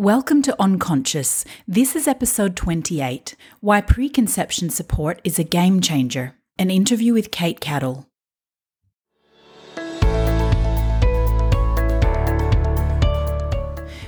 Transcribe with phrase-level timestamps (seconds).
[0.00, 1.44] Welcome to Unconscious.
[1.68, 6.36] This is episode 28 Why Preconception Support is a Game Changer.
[6.58, 8.08] An interview with Kate Cattle.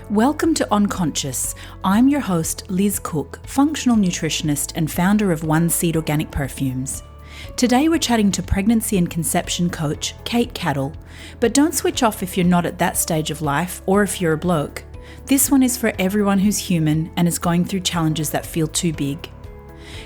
[0.09, 1.55] Welcome to Unconscious.
[1.85, 7.03] I'm your host, Liz Cook, functional nutritionist and founder of One Seed Organic Perfumes.
[7.57, 10.95] Today we're chatting to pregnancy and conception coach Kate Cattle.
[11.39, 14.33] But don't switch off if you're not at that stage of life or if you're
[14.33, 14.85] a bloke.
[15.27, 18.93] This one is for everyone who's human and is going through challenges that feel too
[18.93, 19.31] big.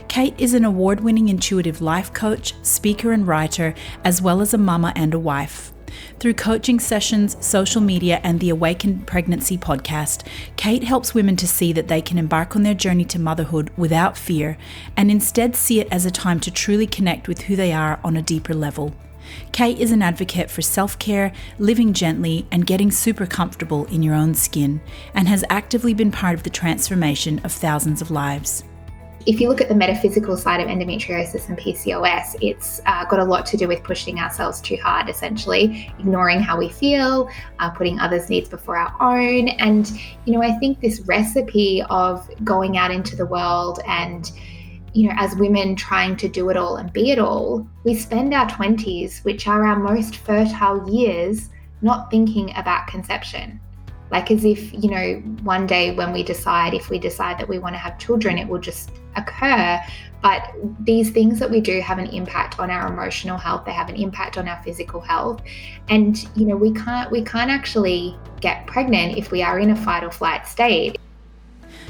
[0.09, 3.75] Kate is an award winning intuitive life coach, speaker, and writer,
[4.05, 5.73] as well as a mama and a wife.
[6.19, 10.27] Through coaching sessions, social media, and the Awakened Pregnancy podcast,
[10.57, 14.19] Kate helps women to see that they can embark on their journey to motherhood without
[14.19, 14.59] fear
[14.97, 18.17] and instead see it as a time to truly connect with who they are on
[18.17, 18.95] a deeper level.
[19.53, 24.15] Kate is an advocate for self care, living gently, and getting super comfortable in your
[24.15, 24.81] own skin,
[25.15, 28.65] and has actively been part of the transformation of thousands of lives.
[29.27, 33.25] If you look at the metaphysical side of endometriosis and PCOS, it's uh, got a
[33.25, 37.99] lot to do with pushing ourselves too hard, essentially, ignoring how we feel, uh, putting
[37.99, 39.49] others' needs before our own.
[39.49, 39.91] And,
[40.27, 44.31] you know, I think this recipe of going out into the world and
[44.97, 48.33] you know, as women trying to do it all and be it all, we spend
[48.33, 51.51] our 20s, which are our most fertile years,
[51.83, 53.61] not thinking about conception.
[54.11, 57.59] Like as if, you know, one day when we decide, if we decide that we
[57.59, 59.79] want to have children, it will just occur.
[60.23, 63.91] But these things that we do have an impact on our emotional health, they have
[63.91, 65.43] an impact on our physical health.
[65.91, 69.77] And, you know, we can't we can't actually get pregnant if we are in a
[69.77, 70.97] fight or flight state.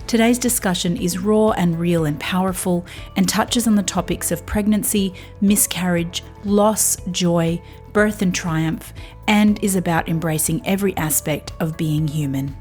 [0.06, 5.12] Today's discussion is raw and real and powerful and touches on the topics of pregnancy,
[5.40, 7.60] miscarriage, loss, joy,
[7.92, 8.92] birth, and triumph,
[9.26, 12.56] and is about embracing every aspect of being human.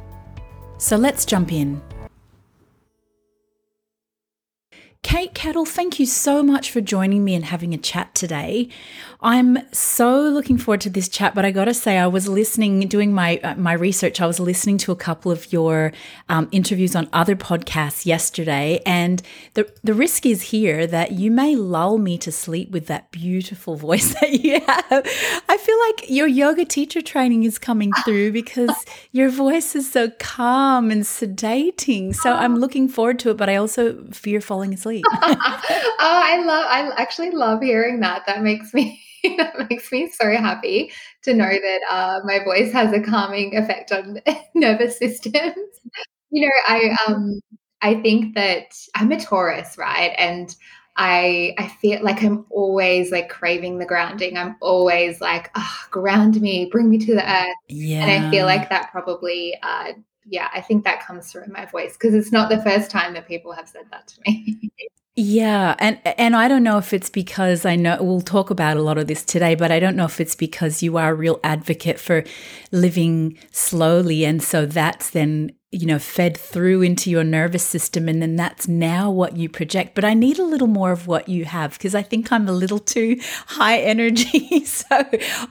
[0.79, 1.83] So let's jump in.
[5.03, 8.69] Kate Cattle, thank you so much for joining me and having a chat today.
[9.25, 12.87] I'm so looking forward to this chat, but I got to say, I was listening,
[12.87, 14.21] doing my uh, my research.
[14.21, 15.93] I was listening to a couple of your
[16.29, 19.23] um, interviews on other podcasts yesterday, and
[19.55, 23.75] the the risk is here that you may lull me to sleep with that beautiful
[23.87, 25.41] voice that you have.
[25.49, 30.11] I feel like your yoga teacher training is coming through because your voice is so
[30.19, 32.13] calm and sedating.
[32.13, 35.03] So I'm looking forward to it, but I also fear falling asleep.
[35.13, 38.27] oh, I love I actually love hearing that.
[38.27, 39.01] That makes me
[39.37, 40.91] that makes me so happy
[41.23, 44.21] to know that uh, my voice has a calming effect on
[44.55, 45.55] nervous systems.
[46.31, 47.39] You know, I um
[47.81, 50.13] I think that I'm a Taurus, right?
[50.17, 50.55] And
[50.97, 54.37] I I feel like I'm always like craving the grounding.
[54.37, 57.55] I'm always like, oh, ground me, bring me to the earth.
[57.67, 58.05] Yeah.
[58.05, 59.93] And I feel like that probably uh,
[60.27, 63.13] yeah, I think that comes through in my voice because it's not the first time
[63.13, 64.71] that people have said that to me.
[65.17, 68.81] Yeah, and and I don't know if it's because I know we'll talk about a
[68.81, 71.39] lot of this today, but I don't know if it's because you are a real
[71.41, 72.25] advocate for
[72.73, 78.07] living slowly and so that's then you know, fed through into your nervous system.
[78.07, 79.93] And then that's now what you project.
[79.93, 82.53] But I need a little more of what you have because I think I'm a
[82.53, 84.63] little too high energy.
[84.65, 84.85] so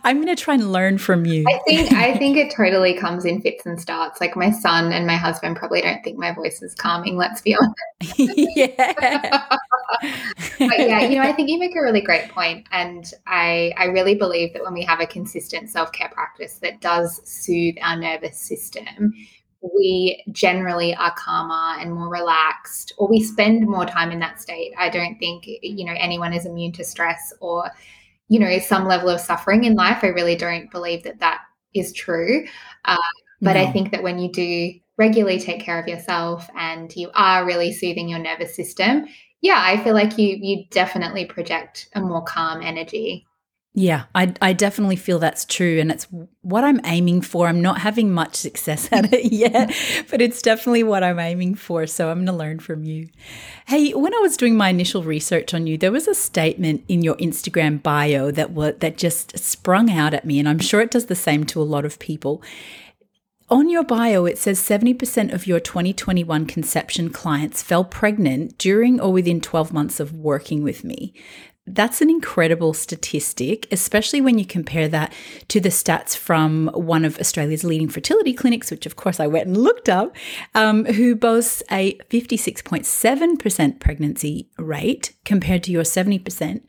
[0.03, 1.45] I'm going to try and learn from you.
[1.47, 4.19] I think, I think it totally comes in fits and starts.
[4.21, 7.17] Like my son and my husband probably don't think my voice is calming.
[7.19, 8.19] Let's be honest.
[8.57, 9.47] yeah.
[10.59, 12.67] but yeah, you know, I think you make a really great point.
[12.73, 17.21] And I, I really believe that when we have a consistent self-care practice that does
[17.25, 19.13] soothe our nervous system,
[19.75, 24.73] we generally are calmer and more relaxed or we spend more time in that state.
[24.79, 27.71] I don't think you know anyone is immune to stress or
[28.29, 29.99] you know some level of suffering in life.
[30.03, 31.43] I really don't believe that that
[31.75, 32.47] is true.
[32.85, 32.97] Uh,
[33.45, 33.61] but no.
[33.61, 37.73] i think that when you do regularly take care of yourself and you are really
[37.73, 39.05] soothing your nervous system
[39.41, 43.25] yeah i feel like you you definitely project a more calm energy
[43.77, 45.81] yeah, I, I definitely feel that's true.
[45.81, 46.07] And it's
[46.43, 47.49] what I'm aiming for.
[47.49, 49.75] I'm not having much success at it yet,
[50.11, 51.89] but it's definitely what I'm aiming for.
[51.89, 53.09] So I'm going to learn from you.
[53.67, 57.03] Hey, when I was doing my initial research on you, there was a statement in
[57.03, 60.39] your Instagram bio that, was, that just sprung out at me.
[60.39, 62.45] And I'm sure it does the same to a lot of people.
[63.51, 69.13] On your bio, it says 70% of your 2021 conception clients fell pregnant during or
[69.13, 71.13] within 12 months of working with me.
[71.67, 75.15] That's an incredible statistic, especially when you compare that
[75.49, 79.47] to the stats from one of Australia's leading fertility clinics, which of course I went
[79.47, 80.15] and looked up,
[80.55, 86.61] um, who boasts a 56.7% pregnancy rate compared to your 70%.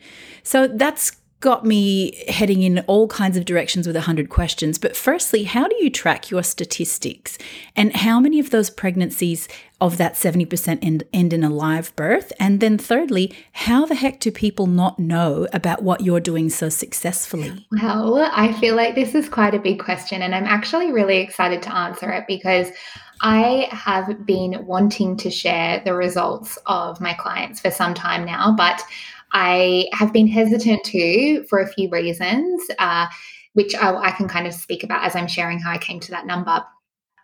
[0.43, 1.11] So that's
[1.41, 4.77] got me heading in all kinds of directions with 100 questions.
[4.77, 7.37] But firstly, how do you track your statistics?
[7.75, 9.47] And how many of those pregnancies
[9.81, 12.31] of that 70% end, end in a live birth?
[12.39, 16.69] And then thirdly, how the heck do people not know about what you're doing so
[16.69, 17.67] successfully?
[17.71, 21.61] Well, I feel like this is quite a big question, and I'm actually really excited
[21.63, 22.69] to answer it because
[23.21, 28.53] I have been wanting to share the results of my clients for some time now,
[28.55, 28.81] but
[29.33, 33.07] I have been hesitant to for a few reasons, uh,
[33.53, 36.11] which I, I can kind of speak about as I'm sharing how I came to
[36.11, 36.63] that number.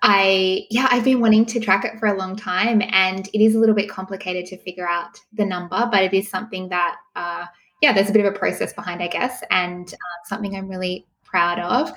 [0.04, 3.54] I, yeah, I've been wanting to track it for a long time, and it is
[3.54, 7.46] a little bit complicated to figure out the number, but it is something that, uh,
[7.82, 11.06] yeah, there's a bit of a process behind, I guess, and uh, something I'm really
[11.24, 11.92] proud of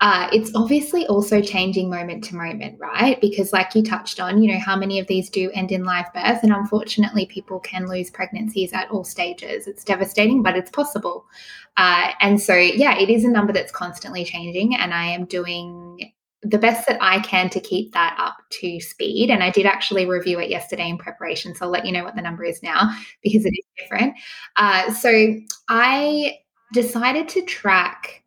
[0.00, 3.20] uh, it's obviously also changing moment to moment, right?
[3.20, 6.12] Because, like you touched on, you know, how many of these do end in live
[6.14, 6.42] birth?
[6.42, 9.66] And unfortunately, people can lose pregnancies at all stages.
[9.66, 11.26] It's devastating, but it's possible.
[11.76, 14.74] Uh, and so, yeah, it is a number that's constantly changing.
[14.74, 16.12] And I am doing
[16.42, 19.30] the best that I can to keep that up to speed.
[19.30, 21.54] And I did actually review it yesterday in preparation.
[21.54, 22.90] So I'll let you know what the number is now
[23.22, 24.14] because it is different.
[24.56, 25.34] Uh, so
[25.68, 26.38] I
[26.72, 28.19] decided to track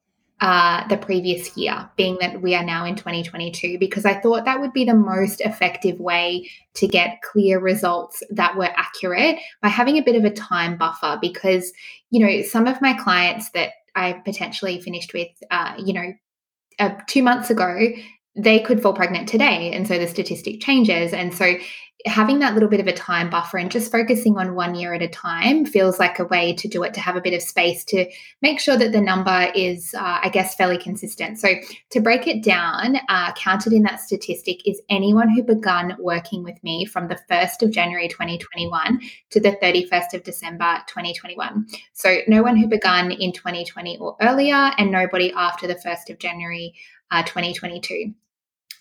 [0.44, 4.60] uh, the previous year, being that we are now in 2022, because I thought that
[4.60, 9.98] would be the most effective way to get clear results that were accurate by having
[9.98, 11.18] a bit of a time buffer.
[11.22, 11.72] Because,
[12.10, 16.14] you know, some of my clients that I potentially finished with, uh, you know,
[16.78, 17.94] uh, two months ago,
[18.36, 19.72] they could fall pregnant today.
[19.72, 21.14] And so the statistic changes.
[21.14, 21.56] And so
[22.06, 25.02] having that little bit of a time buffer and just focusing on one year at
[25.02, 27.84] a time feels like a way to do it to have a bit of space
[27.86, 28.06] to
[28.42, 31.40] make sure that the number is uh, i guess fairly consistent.
[31.40, 31.50] So
[31.92, 36.62] to break it down uh, counted in that statistic is anyone who begun working with
[36.64, 42.42] me from the 1st of january 2021 to the 31st of december 2021 so no
[42.42, 46.74] one who begun in 2020 or earlier and nobody after the 1st of january
[47.12, 48.14] uh, 2022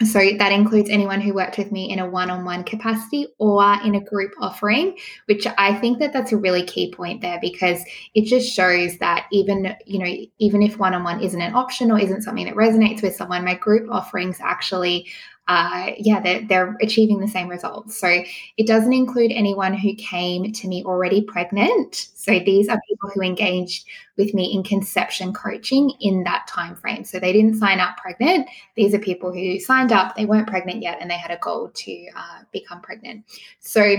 [0.06, 4.00] so that includes anyone who worked with me in a one-on-one capacity or in a
[4.00, 4.96] group offering,
[5.26, 7.82] which I think that that's a really key point there because
[8.14, 12.22] it just shows that even, you know, even if one-on-one isn't an option or isn't
[12.22, 15.10] something that resonates with someone, my group offerings actually
[15.48, 17.98] uh, yeah, they're, they're achieving the same results.
[17.98, 18.22] So
[18.56, 22.10] it doesn't include anyone who came to me already pregnant.
[22.14, 23.86] So these are people who engaged
[24.16, 27.04] with me in conception coaching in that time frame.
[27.04, 28.48] So they didn't sign up pregnant.
[28.76, 31.70] These are people who signed up, they weren't pregnant yet, and they had a goal
[31.74, 33.24] to uh, become pregnant.
[33.58, 33.96] So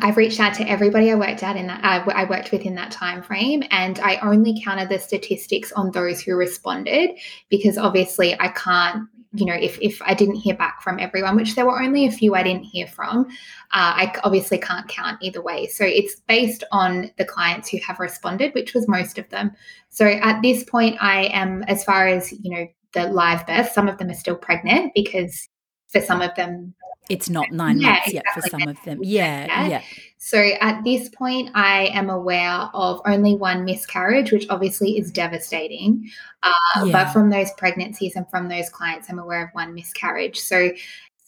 [0.00, 2.74] I've reached out to everybody I worked at in that uh, I worked with in
[2.76, 7.10] that time frame, and I only counted the statistics on those who responded
[7.50, 11.54] because obviously I can't you know, if, if I didn't hear back from everyone, which
[11.54, 13.26] there were only a few I didn't hear from,
[13.72, 15.66] uh, I obviously can't count either way.
[15.68, 19.52] So it's based on the clients who have responded, which was most of them.
[19.88, 23.88] So at this point, I am, as far as, you know, the live birth, some
[23.88, 25.48] of them are still pregnant because
[25.88, 26.74] for some of them,
[27.08, 29.00] it's not nine yeah, months yet for some of them.
[29.02, 29.82] Yeah, yeah.
[30.24, 36.08] So at this point, I am aware of only one miscarriage, which obviously is devastating.
[36.44, 36.52] Uh,
[36.84, 36.92] yeah.
[36.92, 40.38] But from those pregnancies and from those clients, I'm aware of one miscarriage.
[40.38, 40.70] So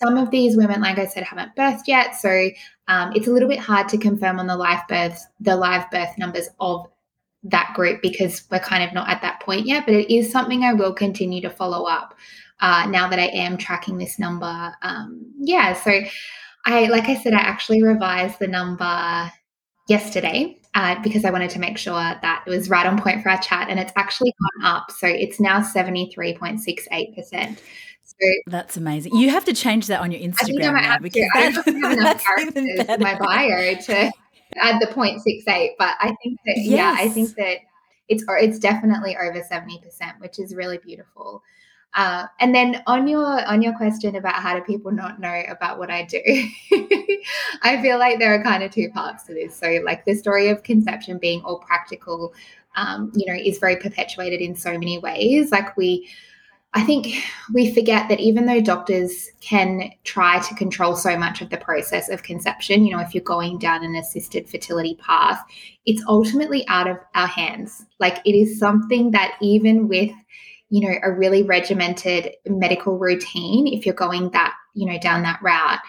[0.00, 2.14] some of these women, like I said, haven't birthed yet.
[2.14, 2.50] So
[2.87, 6.17] um, it's a little bit hard to confirm on the live birth, the live birth
[6.17, 6.87] numbers of
[7.43, 9.87] that group because we're kind of not at that point yet.
[9.87, 12.14] But it is something I will continue to follow up
[12.61, 14.73] uh, now that I am tracking this number.
[14.82, 16.00] Um, yeah, so
[16.66, 19.33] I, like I said, I actually revised the number
[19.88, 23.30] yesterday uh, because I wanted to make sure that it was right on point for
[23.30, 24.90] our chat, and it's actually gone up.
[24.90, 27.62] So it's now seventy three point six eight percent.
[28.02, 28.16] So
[28.47, 29.16] that's amazing.
[29.16, 32.88] You have to change that on your Instagram now because I don't have enough characters
[32.88, 34.12] in my bio to
[34.56, 35.71] add the 0.68.
[35.78, 36.66] But I think that yes.
[36.66, 37.59] yeah, I think that
[38.09, 41.42] it's it's definitely over seventy percent, which is really beautiful.
[41.94, 45.78] Uh, and then on your on your question about how do people not know about
[45.78, 46.20] what I do,
[47.62, 49.56] I feel like there are kind of two parts to this.
[49.56, 52.34] So like the story of conception being all practical,
[52.76, 55.52] um, you know, is very perpetuated in so many ways.
[55.52, 56.08] Like we
[56.76, 57.14] I think
[57.52, 62.08] we forget that even though doctors can try to control so much of the process
[62.08, 65.40] of conception, you know, if you're going down an assisted fertility path,
[65.86, 67.86] it's ultimately out of our hands.
[68.00, 70.10] Like it is something that even with
[70.71, 75.40] you know, a really regimented medical routine, if you're going that, you know, down that
[75.42, 75.80] route,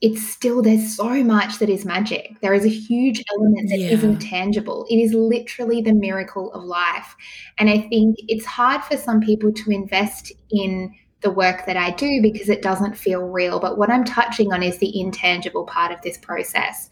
[0.00, 2.36] it's still there's so much that is magic.
[2.40, 3.90] There is a huge element that yeah.
[3.90, 4.86] is intangible.
[4.88, 7.16] It is literally the miracle of life.
[7.58, 11.90] And I think it's hard for some people to invest in the work that I
[11.90, 13.58] do because it doesn't feel real.
[13.58, 16.88] But what I'm touching on is the intangible part of this process.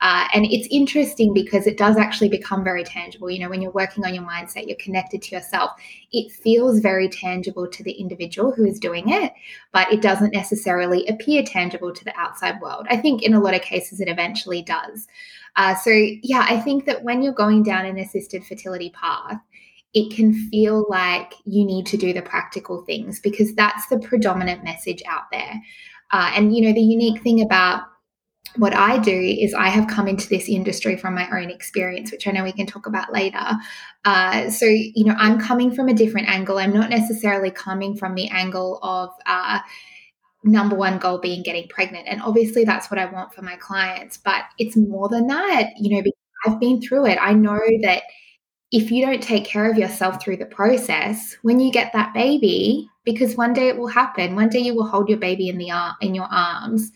[0.00, 3.30] Uh, and it's interesting because it does actually become very tangible.
[3.30, 5.72] You know, when you're working on your mindset, you're connected to yourself.
[6.12, 9.32] It feels very tangible to the individual who is doing it,
[9.72, 12.86] but it doesn't necessarily appear tangible to the outside world.
[12.88, 15.06] I think in a lot of cases, it eventually does.
[15.56, 19.38] Uh, so, yeah, I think that when you're going down an assisted fertility path,
[19.92, 24.62] it can feel like you need to do the practical things because that's the predominant
[24.62, 25.60] message out there.
[26.12, 27.82] Uh, and, you know, the unique thing about
[28.56, 32.26] what I do is I have come into this industry from my own experience, which
[32.26, 33.46] I know we can talk about later.
[34.04, 36.58] Uh, so, you know, I'm coming from a different angle.
[36.58, 39.60] I'm not necessarily coming from the angle of, uh,
[40.42, 42.08] number one goal being getting pregnant.
[42.08, 44.16] And obviously, that's what I want for my clients.
[44.16, 45.70] But it's more than that.
[45.78, 47.18] You know, because I've been through it.
[47.20, 48.02] I know that
[48.72, 52.88] if you don't take care of yourself through the process, when you get that baby,
[53.04, 55.70] because one day it will happen, one day you will hold your baby in the
[55.70, 56.92] ar- in your arms.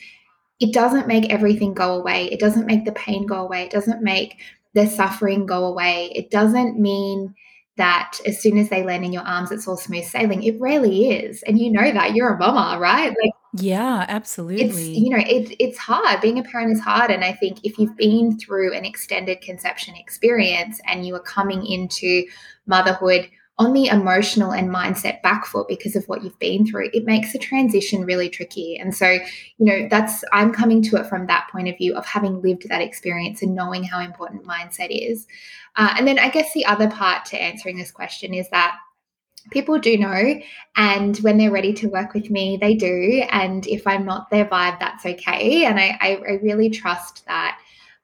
[0.60, 2.26] It doesn't make everything go away.
[2.26, 3.64] It doesn't make the pain go away.
[3.64, 4.40] It doesn't make
[4.72, 6.12] the suffering go away.
[6.14, 7.34] It doesn't mean
[7.76, 10.42] that as soon as they land in your arms, it's all smooth sailing.
[10.42, 11.42] It rarely is.
[11.42, 13.08] And you know that you're a mama, right?
[13.08, 14.64] Like yeah, absolutely.
[14.64, 16.20] It's you know, it, it's hard.
[16.20, 17.10] Being a parent is hard.
[17.10, 21.64] And I think if you've been through an extended conception experience and you are coming
[21.64, 22.24] into
[22.66, 27.04] motherhood on the emotional and mindset back foot because of what you've been through, it
[27.04, 28.76] makes the transition really tricky.
[28.76, 29.20] And so, you
[29.58, 32.80] know, that's I'm coming to it from that point of view of having lived that
[32.80, 35.26] experience and knowing how important mindset is.
[35.76, 38.76] Uh, and then I guess the other part to answering this question is that
[39.50, 40.40] people do know
[40.76, 44.46] and when they're ready to work with me they do and if i'm not their
[44.46, 47.58] vibe that's okay and i, I, I really trust that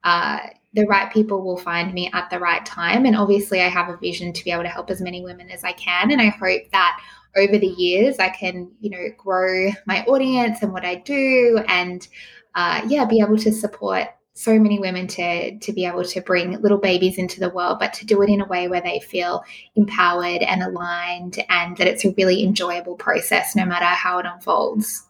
[0.04, 0.40] uh,
[0.72, 3.04] the right people will find me at the right time.
[3.06, 5.64] And obviously i have a vision to be able to help as many women as
[5.64, 6.10] i can.
[6.10, 7.00] And i hope that
[7.36, 12.08] over the years i can you know grow my audience and what i do and
[12.54, 16.60] uh, yeah be able to support so many women to to be able to bring
[16.60, 19.44] little babies into the world but to do it in a way where they feel
[19.76, 25.06] empowered and aligned and that it's a really enjoyable process no matter how it unfolds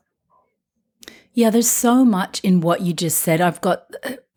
[1.33, 3.41] yeah there's so much in what you just said.
[3.41, 3.87] I've got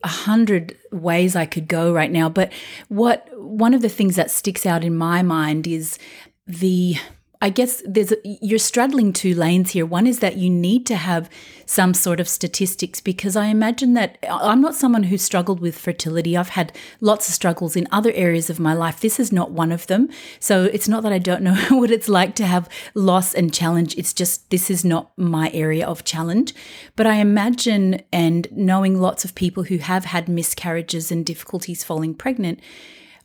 [0.03, 2.51] a hundred ways i could go right now but
[2.89, 5.97] what one of the things that sticks out in my mind is
[6.45, 6.95] the
[7.43, 9.85] I guess there's you're straddling two lanes here.
[9.85, 11.29] One is that you need to have
[11.65, 15.77] some sort of statistics because I imagine that uh, I'm not someone who struggled with
[15.77, 16.37] fertility.
[16.37, 16.71] I've had
[17.01, 19.01] lots of struggles in other areas of my life.
[19.01, 20.07] This is not one of them.
[20.39, 23.93] So it's not that I don't know what it's like to have loss and challenge.
[23.97, 26.55] It's just this is not my area of challenge.
[26.95, 32.13] But I imagine and knowing lots of people who have had miscarriages and difficulties falling
[32.13, 32.61] pregnant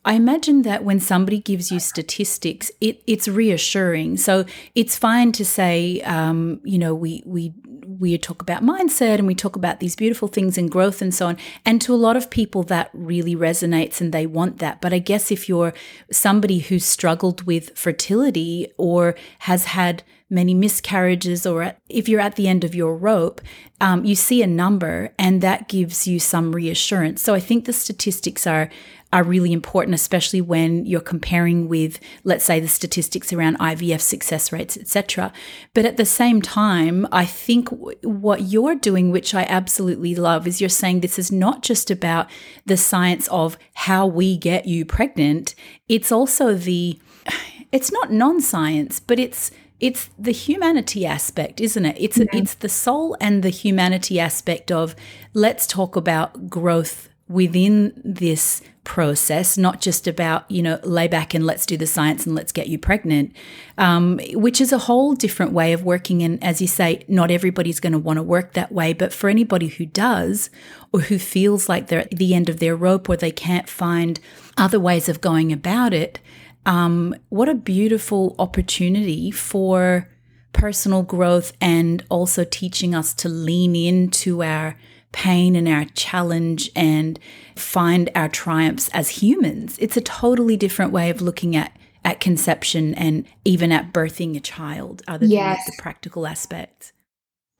[0.09, 4.17] I imagine that when somebody gives you statistics, it, it's reassuring.
[4.17, 7.53] So it's fine to say, um, you know, we we
[7.85, 11.27] we talk about mindset and we talk about these beautiful things and growth and so
[11.27, 11.37] on.
[11.63, 14.81] And to a lot of people, that really resonates and they want that.
[14.81, 15.75] But I guess if you're
[16.11, 20.01] somebody who's struggled with fertility or has had
[20.31, 23.41] many miscarriages, or if you're at the end of your rope,
[23.81, 27.21] um, you see a number and that gives you some reassurance.
[27.21, 28.69] So I think the statistics are
[29.11, 34.51] are really important, especially when you're comparing with, let's say, the statistics around IVF success
[34.51, 35.33] rates, etc.
[35.73, 40.45] But at the same time, I think w- what you're doing, which I absolutely love,
[40.45, 42.29] is you're saying this is not just about
[42.65, 45.55] the science of how we get you pregnant.
[45.87, 46.99] It's also the,
[47.71, 51.95] it's not non-science, but it's it's the humanity aspect, isn't it?
[51.97, 52.37] It's mm-hmm.
[52.37, 54.95] it's the soul and the humanity aspect of
[55.33, 61.45] let's talk about growth within this process, not just about, you know, lay back and
[61.45, 63.31] let's do the science and let's get you pregnant,
[63.77, 66.23] um, which is a whole different way of working.
[66.23, 68.93] And as you say, not everybody's going to want to work that way.
[68.93, 70.49] But for anybody who does,
[70.91, 74.19] or who feels like they're at the end of their rope or they can't find
[74.57, 76.19] other ways of going about it,
[76.65, 80.09] um, what a beautiful opportunity for
[80.51, 84.75] personal growth and also teaching us to lean into our
[85.11, 87.19] pain and our challenge and
[87.55, 89.77] find our triumphs as humans.
[89.79, 91.71] It's a totally different way of looking at
[92.05, 95.65] at conception and even at birthing a child other than yes.
[95.65, 96.93] the practical aspects.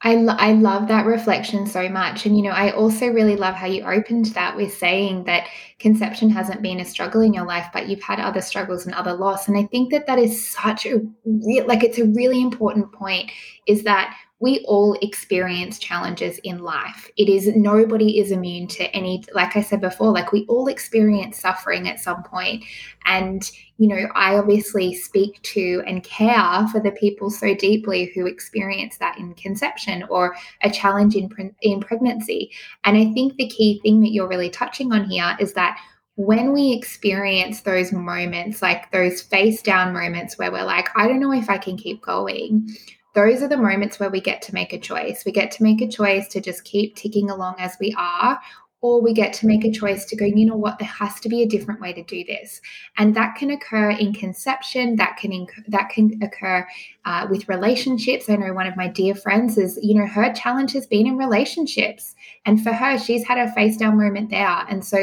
[0.02, 2.24] I, lo- I love that reflection so much.
[2.24, 5.46] And, you know, I also really love how you opened that with saying that
[5.78, 9.12] conception hasn't been a struggle in your life, but you've had other struggles and other
[9.12, 9.46] loss.
[9.46, 13.30] And I think that that is such a real, like, it's a really important point
[13.66, 17.10] is that we all experience challenges in life.
[17.18, 21.38] It is nobody is immune to any, like I said before, like we all experience
[21.38, 22.64] suffering at some point.
[23.04, 28.26] And, you know, I obviously speak to and care for the people so deeply who
[28.26, 31.30] experience that in conception or a challenge in,
[31.60, 32.50] in pregnancy.
[32.84, 35.78] And I think the key thing that you're really touching on here is that
[36.16, 41.20] when we experience those moments, like those face down moments where we're like, I don't
[41.20, 42.68] know if I can keep going,
[43.14, 45.24] those are the moments where we get to make a choice.
[45.24, 48.40] We get to make a choice to just keep ticking along as we are,
[48.82, 51.28] or we get to make a choice to go, you know what, there has to
[51.28, 52.60] be a different way to do this,
[52.96, 54.96] and that can occur in conception.
[54.96, 56.66] That can inc- that can occur
[57.04, 58.30] uh, with relationships.
[58.30, 61.18] I know one of my dear friends is, you know, her challenge has been in
[61.18, 62.14] relationships,
[62.46, 64.64] and for her, she's had a face down moment there.
[64.70, 64.98] And so,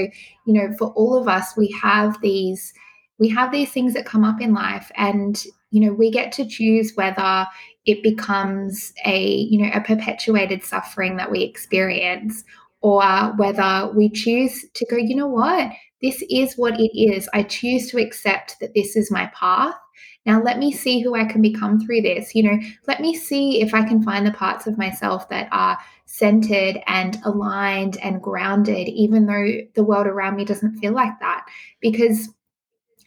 [0.46, 2.74] you know, for all of us, we have these
[3.20, 6.48] we have these things that come up in life, and you know, we get to
[6.48, 7.48] choose whether
[7.86, 12.44] it becomes a you know a perpetuated suffering that we experience
[12.82, 13.02] or
[13.38, 15.72] whether we choose to go you know what?
[16.02, 17.28] This is what it is.
[17.34, 19.74] I choose to accept that this is my path.
[20.28, 22.36] Now let me see who i can become through this.
[22.36, 25.78] You know let me see if i can find the parts of myself that are
[26.06, 31.46] centered and aligned and grounded even though the world around me doesn't feel like that.
[31.82, 32.30] Because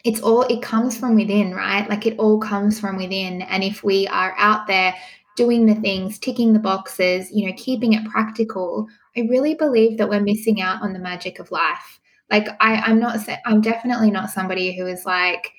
[0.04, 1.88] it's all it comes from within right?
[1.88, 3.42] Like it all comes from within.
[3.42, 4.94] And if we are out there
[5.36, 10.08] doing the things ticking the boxes you know keeping it practical i really believe that
[10.08, 12.00] we're missing out on the magic of life.
[12.30, 15.52] Like i i'm not i'm definitely not somebody who is like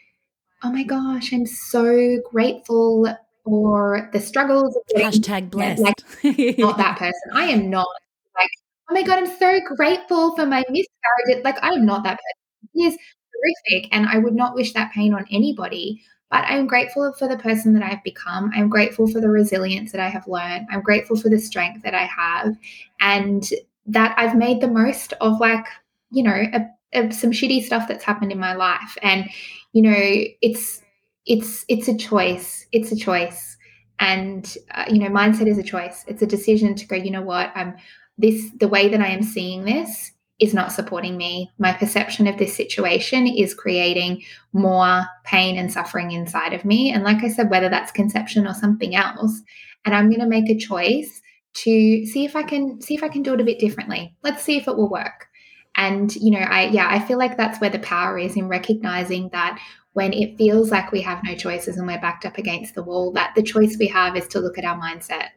[0.64, 3.08] oh my gosh i'm so grateful
[3.44, 5.82] for the struggles of getting, hashtag blessed.
[5.82, 7.32] Like not that person.
[7.34, 7.88] I am not.
[8.36, 8.50] Like
[8.90, 11.44] oh my god i'm so grateful for my miscarriage.
[11.44, 12.70] Like i am not that person.
[12.74, 12.98] Yes
[13.42, 16.02] horrific and I would not wish that pain on anybody.
[16.30, 18.52] But I'm grateful for the person that I've become.
[18.56, 20.68] I'm grateful for the resilience that I have learned.
[20.72, 22.56] I'm grateful for the strength that I have
[23.02, 23.50] and
[23.88, 25.66] that I've made the most of like,
[26.10, 28.98] you know, a, a, some shitty stuff that's happened in my life.
[29.02, 29.30] And,
[29.74, 29.94] you know,
[30.42, 30.82] it's,
[31.26, 32.66] it's, it's a choice.
[32.72, 33.58] It's a choice.
[34.00, 36.06] And, uh, you know, mindset is a choice.
[36.08, 37.76] It's a decision to go, you know what, I'm
[38.18, 41.52] this, the way that I am seeing this is not supporting me.
[41.60, 46.92] My perception of this situation is creating more pain and suffering inside of me.
[46.92, 49.42] And like I said, whether that's conception or something else,
[49.86, 51.22] and I'm going to make a choice
[51.54, 54.16] to see if I can see if I can do it a bit differently.
[54.24, 55.28] Let's see if it will work.
[55.76, 59.30] And you know, I yeah, I feel like that's where the power is in recognizing
[59.32, 59.60] that
[59.94, 63.12] when it feels like we have no choices and we're backed up against the wall,
[63.12, 65.30] that the choice we have is to look at our mindset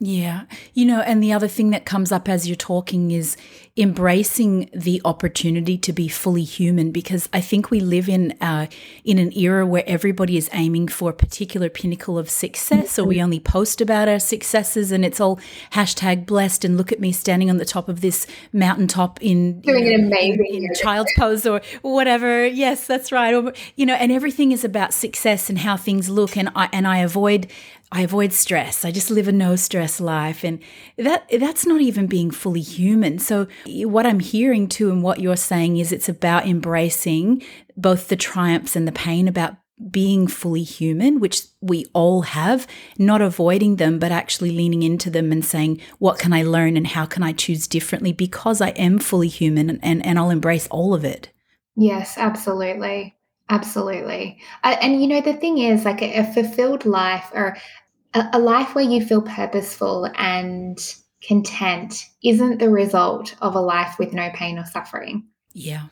[0.00, 0.44] yeah.
[0.74, 3.36] You know, and the other thing that comes up as you're talking is
[3.78, 8.66] embracing the opportunity to be fully human because I think we live in uh,
[9.04, 13.16] in an era where everybody is aiming for a particular pinnacle of success or we
[13.16, 13.24] mm-hmm.
[13.24, 15.38] only post about our successes and it's all
[15.72, 19.86] hashtag blessed and look at me standing on the top of this mountaintop in doing
[19.86, 22.44] you know, amazing in, in child's pose or whatever.
[22.46, 23.32] Yes, that's right.
[23.32, 26.86] Or, you know, and everything is about success and how things look and I and
[26.86, 27.46] I avoid
[27.90, 28.84] I avoid stress.
[28.84, 30.60] I just live a no stress life and
[30.98, 33.18] that that's not even being fully human.
[33.18, 37.42] So what I'm hearing too and what you're saying is it's about embracing
[37.76, 39.56] both the triumphs and the pain about
[39.90, 42.66] being fully human, which we all have,
[42.98, 46.86] not avoiding them, but actually leaning into them and saying, what can I learn and
[46.86, 50.66] how can I choose differently because I am fully human and, and, and I'll embrace
[50.66, 51.30] all of it.
[51.76, 53.17] Yes, absolutely.
[53.50, 54.40] Absolutely.
[54.62, 57.56] Uh, and you know, the thing is, like a, a fulfilled life or
[58.14, 60.78] a, a life where you feel purposeful and
[61.26, 65.24] content isn't the result of a life with no pain or suffering.
[65.52, 65.84] Yeah.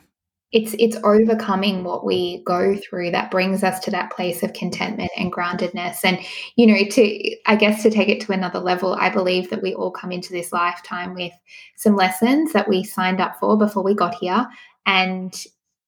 [0.53, 5.11] It's it's overcoming what we go through that brings us to that place of contentment
[5.17, 5.99] and groundedness.
[6.05, 6.21] And
[6.55, 9.75] you know, to I guess to take it to another level, I believe that we
[9.75, 11.33] all come into this lifetime with
[11.77, 14.47] some lessons that we signed up for before we got here.
[14.87, 15.35] And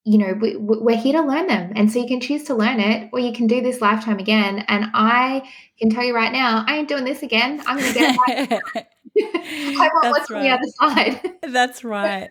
[0.08, 1.70] you know, we, we're here to learn them.
[1.76, 4.64] And so you can choose to learn it or you can do this lifetime again.
[4.66, 5.46] And I
[5.78, 7.62] can tell you right now, I ain't doing this again.
[7.66, 8.16] I'm going to get
[8.74, 8.86] it.
[9.78, 10.38] I want what's right.
[10.38, 11.32] on the other side.
[11.52, 12.30] That's right.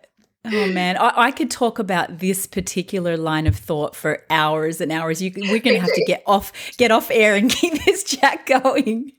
[0.54, 4.92] Oh man, I, I, could talk about this particular line of thought for hours and
[4.92, 5.22] hours.
[5.22, 8.46] You, we're going to have to get off, get off air, and keep this chat
[8.46, 9.12] going.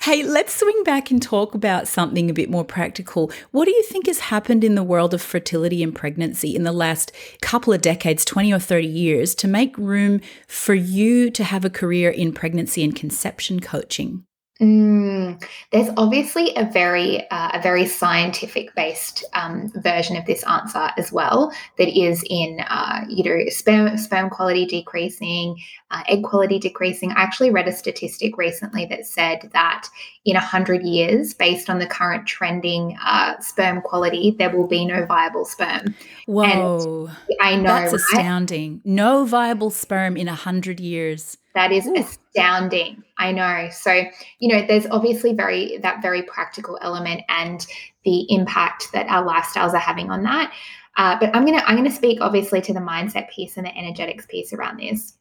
[0.00, 3.30] Hey, let's swing back and talk about something a bit more practical.
[3.50, 6.72] What do you think has happened in the world of fertility and pregnancy in the
[6.72, 11.64] last couple of decades, twenty or thirty years, to make room for you to have
[11.64, 14.24] a career in pregnancy and conception coaching?
[14.60, 20.90] Mm, there's obviously a very uh, a very scientific based um, version of this answer
[20.98, 25.56] as well that is in uh, you know sperm sperm quality decreasing,
[25.90, 27.10] uh, egg quality decreasing.
[27.12, 29.88] I actually read a statistic recently that said that
[30.26, 35.06] in hundred years, based on the current trending uh, sperm quality, there will be no
[35.06, 35.94] viable sperm.
[36.26, 37.06] Whoa!
[37.06, 38.00] And I know that's right?
[38.18, 38.82] astounding.
[38.84, 41.38] No viable sperm in hundred years.
[41.54, 41.96] That is Ooh.
[41.96, 43.02] astounding.
[43.18, 43.68] I know.
[43.72, 44.04] So,
[44.38, 47.66] you know, there's obviously very that very practical element and
[48.04, 50.52] the impact that our lifestyles are having on that.
[50.96, 54.26] Uh, but I'm gonna I'm gonna speak obviously to the mindset piece and the energetics
[54.26, 55.16] piece around this.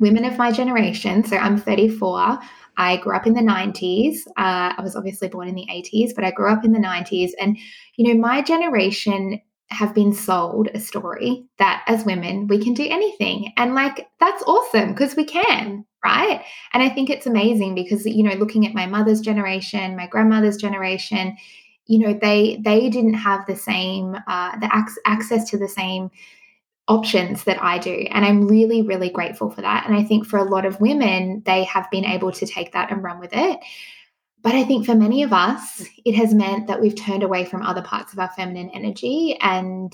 [0.00, 2.40] Women of my generation, so I'm 34.
[2.76, 4.26] I grew up in the 90s.
[4.36, 7.30] Uh, I was obviously born in the 80s, but I grew up in the 90s.
[7.40, 7.56] And,
[7.96, 12.86] you know, my generation have been sold a story that as women we can do
[12.88, 18.04] anything and like that's awesome because we can right and i think it's amazing because
[18.06, 21.36] you know looking at my mother's generation my grandmother's generation
[21.86, 26.10] you know they they didn't have the same uh, the ac- access to the same
[26.88, 28.06] options that I do.
[28.10, 29.86] And I'm really, really grateful for that.
[29.86, 32.90] And I think for a lot of women, they have been able to take that
[32.90, 33.58] and run with it.
[34.44, 37.62] But I think for many of us, it has meant that we've turned away from
[37.62, 39.38] other parts of our feminine energy.
[39.40, 39.92] And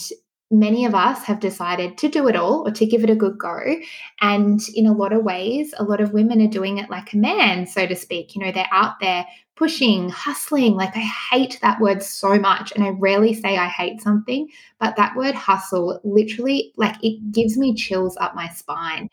[0.51, 3.39] many of us have decided to do it all or to give it a good
[3.39, 3.77] go.
[4.21, 7.17] And in a lot of ways, a lot of women are doing it like a
[7.17, 8.35] man, so to speak.
[8.35, 10.75] You know, they're out there pushing, hustling.
[10.75, 12.73] Like, I hate that word so much.
[12.73, 14.49] And I rarely say I hate something,
[14.81, 19.11] but that word hustle literally, like, it gives me chills up my spine.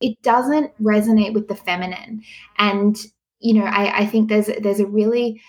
[0.00, 2.22] It doesn't resonate with the feminine.
[2.58, 3.04] And
[3.46, 5.40] you know, I, I think there's there's a really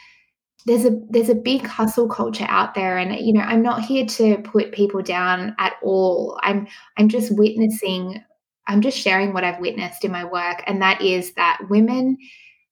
[0.67, 2.97] there's a there's a big hustle culture out there.
[2.97, 6.37] And you know i'm not here to put people down at all.
[6.43, 8.21] I'm i'm just witnessing
[8.67, 10.63] i'm just sharing what i've witnessed in my work.
[10.67, 12.17] And that is that women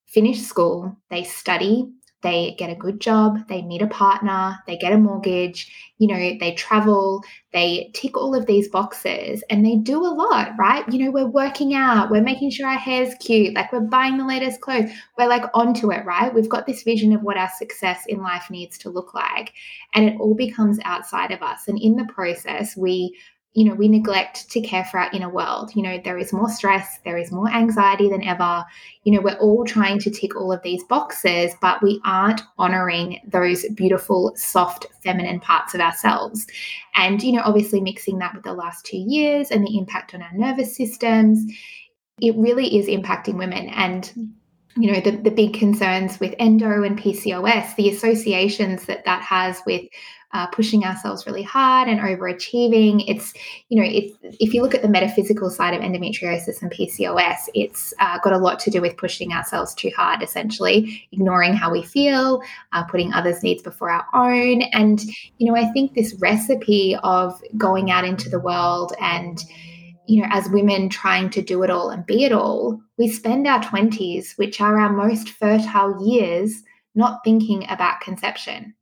[0.08, 1.90] finish school they study
[2.26, 6.18] they get a good job, they meet a partner, they get a mortgage, you know,
[6.40, 10.92] they travel, they tick all of these boxes and they do a lot, right?
[10.92, 14.26] You know, we're working out, we're making sure our hair's cute, like we're buying the
[14.26, 16.34] latest clothes, we're like onto it, right?
[16.34, 19.54] We've got this vision of what our success in life needs to look like.
[19.94, 21.68] And it all becomes outside of us.
[21.68, 23.16] And in the process, we
[23.56, 25.72] you know, we neglect to care for our inner world.
[25.76, 28.66] You know, there is more stress, there is more anxiety than ever.
[29.06, 33.22] You know, we're all trying to tick all of these boxes, but we aren't honoring
[33.26, 36.46] those beautiful, soft, feminine parts of ourselves.
[36.96, 40.22] And, you know, obviously mixing that with the last two years and the impact on
[40.22, 41.42] our nervous systems,
[42.22, 43.70] it really is impacting women.
[43.70, 44.36] And
[44.78, 49.62] you know the, the big concerns with endo and pcos the associations that that has
[49.66, 49.84] with
[50.36, 53.06] uh, pushing ourselves really hard and overachieving.
[53.08, 53.34] It's,
[53.70, 57.94] you know, it's, if you look at the metaphysical side of endometriosis and PCOS, it's
[58.02, 61.82] uh, got a lot to do with pushing ourselves too hard, essentially, ignoring how we
[61.82, 62.42] feel,
[62.74, 64.64] uh, putting others' needs before our own.
[64.74, 65.02] And,
[65.38, 69.42] you know, I think this recipe of going out into the world and,
[70.06, 73.48] you know, as women trying to do it all and be it all, we spend
[73.48, 76.62] our 20s, which are our most fertile years,
[76.94, 78.74] not thinking about conception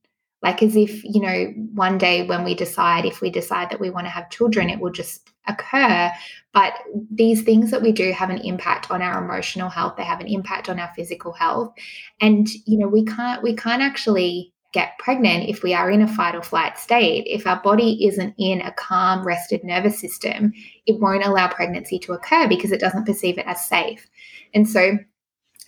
[0.44, 3.90] like as if you know one day when we decide if we decide that we
[3.90, 6.12] want to have children it will just occur.
[6.54, 6.74] But
[7.12, 9.96] these things that we do have an impact on our emotional health.
[9.98, 11.74] They have an impact on our physical health.
[12.22, 16.08] And you know we can't we can't actually get pregnant if we are in a
[16.08, 17.26] fight or flight state.
[17.28, 20.52] If our body isn't in a calm rested nervous system
[20.86, 24.10] it won't allow pregnancy to occur because it doesn't perceive it as safe.
[24.54, 24.98] And so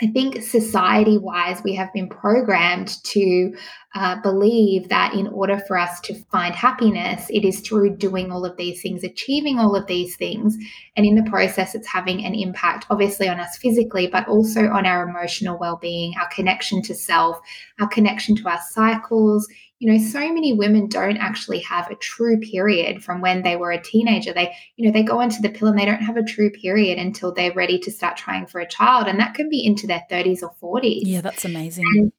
[0.02, 3.56] I think society wise, we have been programmed to
[3.96, 8.44] uh, believe that in order for us to find happiness, it is through doing all
[8.44, 10.58] of these things, achieving all of these things.
[10.98, 14.86] And in the process, it's having an impact, obviously, on us physically, but also on
[14.86, 17.40] our emotional well being, our connection to self,
[17.80, 19.48] our connection to our cycles,
[19.86, 23.72] you know so many women don't actually have a true period from when they were
[23.72, 24.34] a teenager.
[24.34, 26.98] They you know they go into the pill and they don't have a true period
[26.98, 30.04] until they're ready to start trying for a child and that can be into their
[30.10, 31.86] 30s or 40s yeah that's amazing.
[31.86, 32.12] And,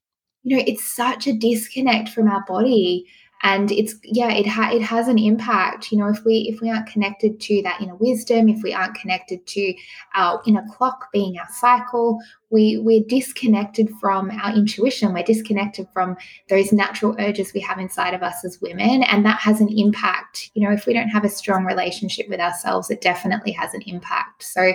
[0.44, 3.07] you know it's such a disconnect from our body
[3.42, 6.70] and it's yeah it ha- it has an impact you know if we if we
[6.70, 9.75] aren't connected to that inner wisdom if we aren't connected to
[10.14, 12.18] our inner clock being our cycle
[12.51, 15.12] we we're disconnected from our intuition.
[15.12, 16.16] We're disconnected from
[16.49, 19.03] those natural urges we have inside of us as women.
[19.03, 20.51] And that has an impact.
[20.55, 23.83] You know if we don't have a strong relationship with ourselves it definitely has an
[23.83, 24.44] impact.
[24.44, 24.72] So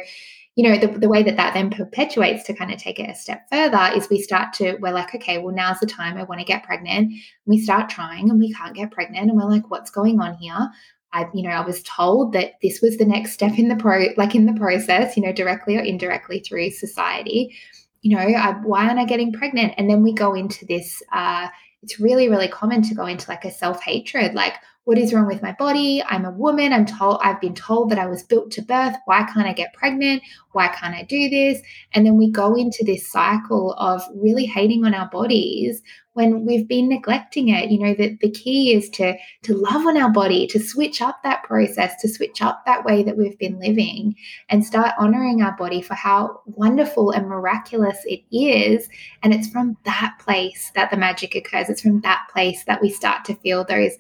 [0.56, 3.16] you know, the, the way that that then perpetuates to kind of take it a
[3.16, 6.42] step further is we start to, we're like, okay, well, now's the time I want
[6.42, 7.14] to get pregnant.
[7.46, 9.30] We start trying and we can't get pregnant.
[9.30, 10.70] And we're like, what's going on here?
[11.14, 14.08] I, you know, I was told that this was the next step in the pro,
[14.18, 17.56] like in the process, you know, directly or indirectly through society.
[18.02, 19.74] you know, I, why aren't I getting pregnant?
[19.78, 21.48] And then we go into this, uh,
[21.84, 25.28] it's really, really common to go into like a self hatred, like, what is wrong
[25.28, 26.04] with my body?
[26.08, 26.74] I'm a woman.
[26.74, 28.96] I'm told I've been told that I was built to birth.
[29.06, 30.24] Why can't I get pregnant?
[30.54, 31.62] Why can't I do this?
[31.94, 35.82] And then we go into this cycle of really hating on our bodies
[36.13, 39.97] when we've been neglecting it you know that the key is to to love on
[39.97, 43.60] our body to switch up that process to switch up that way that we've been
[43.60, 44.15] living
[44.50, 48.88] and start honoring our body for how wonderful and miraculous it is.
[49.24, 51.69] And it's from that place that the magic occurs.
[51.69, 53.93] It's from that place that we start to feel those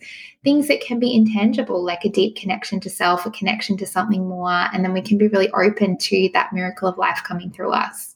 [0.43, 4.27] things that can be intangible like a deep connection to self a connection to something
[4.27, 4.67] more.
[4.73, 8.15] And then we can be really open to that miracle of life coming through us.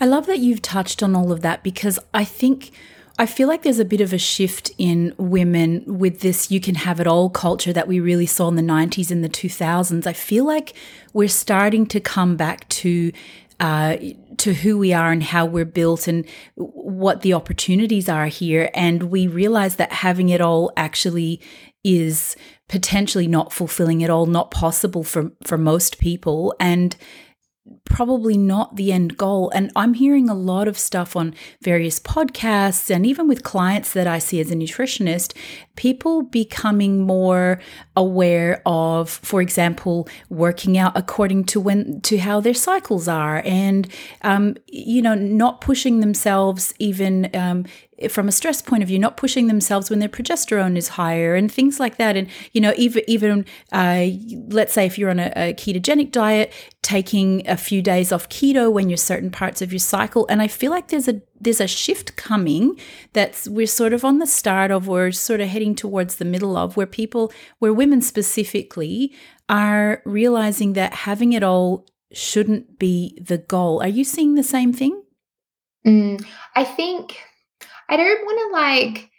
[0.00, 2.72] I love that you've touched on all of that because I think
[3.18, 6.74] I feel like there's a bit of a shift in women with this you can
[6.76, 10.06] have it all culture that we really saw in the 90s and the 2000s.
[10.06, 10.74] I feel like
[11.12, 13.12] we're starting to come back to
[13.60, 13.96] uh,
[14.38, 18.70] to who we are and how we're built and what the opportunities are here.
[18.74, 21.40] And we realize that having it all actually
[21.84, 22.34] is
[22.68, 26.56] potentially not fulfilling at all, not possible for, for most people.
[26.58, 26.96] And
[27.84, 29.50] probably not the end goal.
[29.54, 34.06] And I'm hearing a lot of stuff on various podcasts and even with clients that
[34.06, 35.36] I see as a nutritionist,
[35.76, 37.60] people becoming more
[37.96, 43.88] aware of, for example, working out according to when to how their cycles are and
[44.22, 47.64] um, you know, not pushing themselves even um,
[48.10, 51.50] from a stress point of view, not pushing themselves when their progesterone is higher and
[51.50, 52.16] things like that.
[52.16, 54.06] And you know, even even uh,
[54.48, 58.72] let's say if you're on a, a, ketogenic diet, taking a few days off keto
[58.72, 60.26] when you're certain parts of your cycle.
[60.28, 62.78] And I feel like there's a there's a shift coming
[63.12, 66.56] that's we're sort of on the start of, we're sort of heading towards the middle
[66.56, 69.12] of, where people, where women specifically
[69.48, 73.82] are realizing that having it all shouldn't be the goal.
[73.82, 75.02] Are you seeing the same thing?
[75.86, 77.18] Mm, I think
[77.92, 79.10] I don't want to like,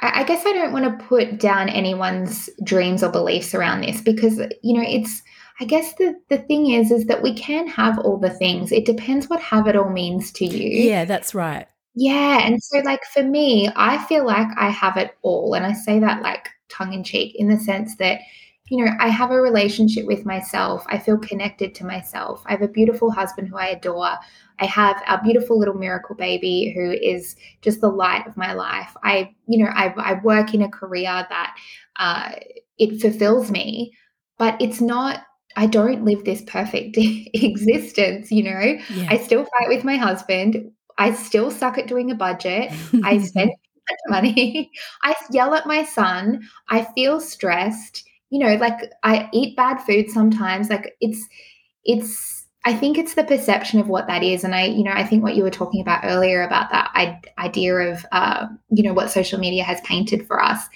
[0.00, 4.00] I, I guess I don't want to put down anyone's dreams or beliefs around this
[4.00, 5.20] because, you know, it's,
[5.58, 8.70] I guess the, the thing is, is that we can have all the things.
[8.70, 10.88] It depends what have it all means to you.
[10.88, 11.66] Yeah, that's right.
[11.96, 12.46] Yeah.
[12.46, 15.54] And so, like, for me, I feel like I have it all.
[15.54, 18.20] And I say that like tongue in cheek in the sense that,
[18.68, 20.84] you know, I have a relationship with myself.
[20.86, 22.44] I feel connected to myself.
[22.46, 24.14] I have a beautiful husband who I adore.
[24.60, 28.94] I have our beautiful little miracle baby who is just the light of my life.
[29.02, 31.56] I, you know, I, I work in a career that
[31.96, 32.32] uh,
[32.78, 33.92] it fulfills me,
[34.38, 35.22] but it's not.
[35.56, 38.78] I don't live this perfect existence, you know.
[38.88, 39.06] Yeah.
[39.08, 40.70] I still fight with my husband.
[40.96, 42.70] I still suck at doing a budget.
[43.02, 43.50] I spend
[44.08, 44.70] money.
[45.02, 46.42] I yell at my son.
[46.68, 48.04] I feel stressed.
[48.30, 50.70] You know, like I eat bad food sometimes.
[50.70, 51.26] Like it's
[51.84, 54.44] it's I think it's the perception of what that is.
[54.44, 56.92] And I, you know, I think what you were talking about earlier about that
[57.38, 60.68] idea of, uh, you know, what social media has painted for us.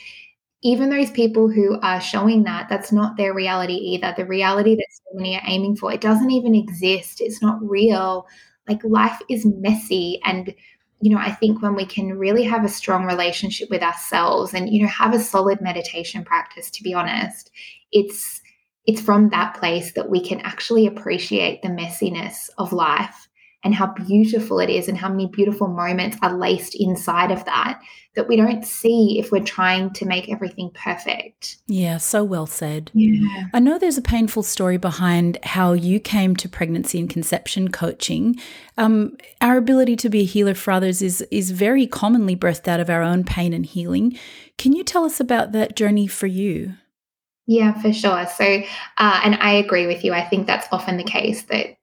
[0.62, 4.14] Even those people who are showing that, that's not their reality either.
[4.16, 7.20] The reality that so many are aiming for, it doesn't even exist.
[7.20, 8.26] It's not real.
[8.66, 10.22] Like life is messy.
[10.24, 10.54] And,
[11.02, 14.70] you know, I think when we can really have a strong relationship with ourselves and,
[14.70, 17.50] you know, have a solid meditation practice, to be honest,
[17.92, 18.40] it's,
[18.86, 23.28] it's from that place that we can actually appreciate the messiness of life
[23.64, 27.80] and how beautiful it is and how many beautiful moments are laced inside of that
[28.14, 31.56] that we don't see if we're trying to make everything perfect.
[31.66, 32.90] Yeah, so well said.
[32.94, 33.46] Yeah.
[33.52, 38.36] I know there's a painful story behind how you came to pregnancy and conception coaching.
[38.78, 42.80] Um, our ability to be a healer for others is is very commonly birthed out
[42.80, 44.16] of our own pain and healing.
[44.58, 46.74] Can you tell us about that journey for you?
[47.46, 48.26] Yeah, for sure.
[48.26, 48.62] So,
[48.98, 50.12] uh, and I agree with you.
[50.12, 51.76] I think that's often the case that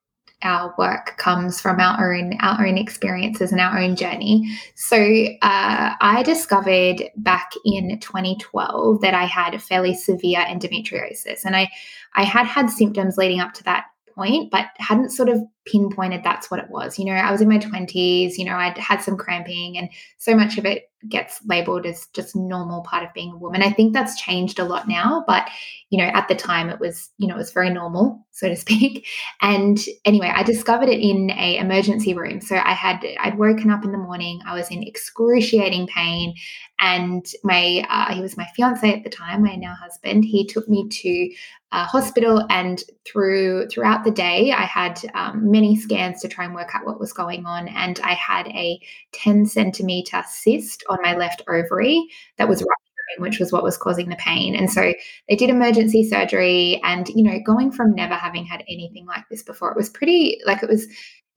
[0.43, 4.50] our work comes from our own our own experiences and our own journey.
[4.74, 11.56] So, uh, I discovered back in 2012 that I had a fairly severe endometriosis, and
[11.56, 11.69] I
[12.15, 16.50] I had had symptoms leading up to that point, but hadn't sort of pinpointed that's
[16.50, 16.97] what it was.
[16.97, 18.38] You know, I was in my 20s.
[18.38, 22.36] You know, I'd had some cramping, and so much of it gets labeled as just
[22.36, 23.63] normal part of being a woman.
[23.63, 25.50] I think that's changed a lot now, but
[25.89, 28.56] you know, at the time it was, you know, it was very normal, so to
[28.56, 29.08] speak.
[29.41, 32.41] And anyway, I discovered it in a emergency room.
[32.41, 36.36] So I had I'd woken up in the morning, I was in excruciating pain,
[36.80, 40.26] and my uh, he was my fiance at the time, my now husband.
[40.26, 41.30] He took me to
[41.71, 46.53] a hospital, and through throughout the day, I had um, many scans to try and
[46.53, 48.79] work out what was going on, and I had a
[49.13, 52.07] 10 centimeter cyst on my left ovary
[52.38, 54.55] that was rupturing, which was what was causing the pain.
[54.55, 54.93] And so
[55.29, 56.81] they did emergency surgery.
[56.84, 60.41] And, you know, going from never having had anything like this before, it was pretty
[60.45, 60.88] like it was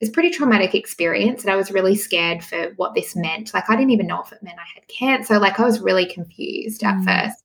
[0.01, 3.53] a pretty traumatic experience and I was really scared for what this meant.
[3.53, 5.39] Like I didn't even know if it meant I had cancer.
[5.39, 7.05] Like I was really confused at mm.
[7.05, 7.44] first.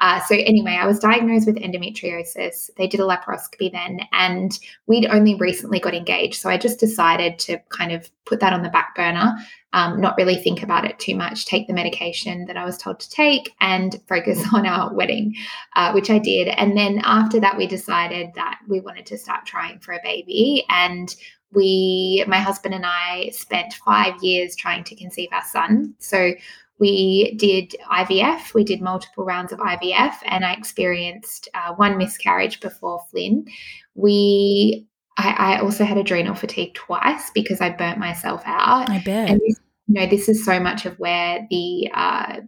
[0.00, 2.70] Uh, so anyway, I was diagnosed with endometriosis.
[2.76, 6.40] They did a laparoscopy then, and we'd only recently got engaged.
[6.40, 9.34] So I just decided to kind of put that on the back burner,
[9.72, 13.00] um, not really think about it too much, take the medication that I was told
[13.00, 15.34] to take, and focus on our wedding,
[15.76, 16.48] uh, which I did.
[16.48, 20.64] And then after that, we decided that we wanted to start trying for a baby,
[20.68, 21.14] and
[21.52, 25.94] we, my husband and I, spent five years trying to conceive our son.
[25.98, 26.32] So
[26.78, 32.60] we did IVF, we did multiple rounds of IVF, and I experienced uh, one miscarriage
[32.60, 33.46] before Flynn.
[33.94, 38.90] We, I, I, also had adrenal fatigue twice because I burnt myself out.
[38.90, 39.30] I bet.
[39.30, 42.40] And this, you know, this is so much of where the, uh,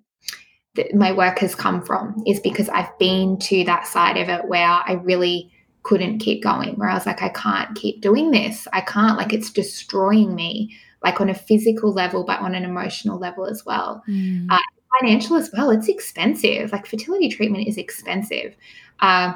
[0.75, 4.49] the my work has come from is because I've been to that side of it
[4.49, 5.53] where I really
[5.85, 6.75] couldn't keep going.
[6.75, 8.67] Where I was like, I can't keep doing this.
[8.73, 9.17] I can't.
[9.17, 13.65] Like, it's destroying me like on a physical level, but on an emotional level as
[13.65, 14.03] well.
[14.09, 14.49] Mm.
[14.51, 14.59] Uh,
[15.01, 15.71] financial as well.
[15.71, 16.73] It's expensive.
[16.73, 18.57] Like fertility treatment is expensive.
[19.01, 19.35] Uh,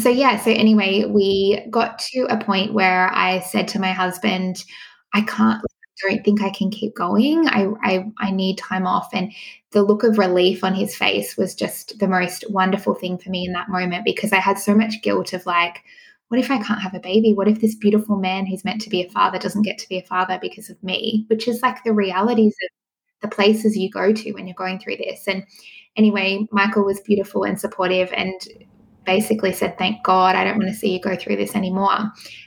[0.00, 0.36] so yeah.
[0.36, 4.64] So anyway, we got to a point where I said to my husband,
[5.14, 5.62] "I can't.
[5.62, 7.46] I don't think I can keep going.
[7.48, 9.32] I, I I need time off." And
[9.70, 13.46] the look of relief on his face was just the most wonderful thing for me
[13.46, 15.82] in that moment because I had so much guilt of like
[16.30, 17.34] what if I can't have a baby?
[17.34, 19.98] What if this beautiful man who's meant to be a father doesn't get to be
[19.98, 21.26] a father because of me?
[21.28, 24.98] Which is like the realities of the places you go to when you're going through
[24.98, 25.26] this.
[25.26, 25.44] And
[25.96, 28.32] anyway, Michael was beautiful and supportive and
[29.04, 31.98] basically said, Thank God, I don't want to see you go through this anymore.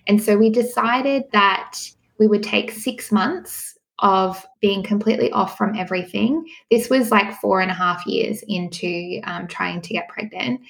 [0.07, 1.77] And so we decided that
[2.19, 6.45] we would take six months of being completely off from everything.
[6.71, 10.61] This was like four and a half years into um, trying to get pregnant.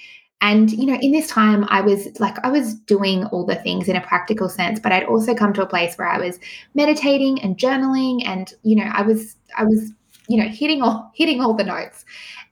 [0.44, 3.88] And, you know, in this time, I was like, I was doing all the things
[3.88, 6.38] in a practical sense, but I'd also come to a place where I was
[6.74, 8.26] meditating and journaling.
[8.26, 9.92] And, you know, I was, I was,
[10.28, 12.04] you know, hitting all, hitting all the notes.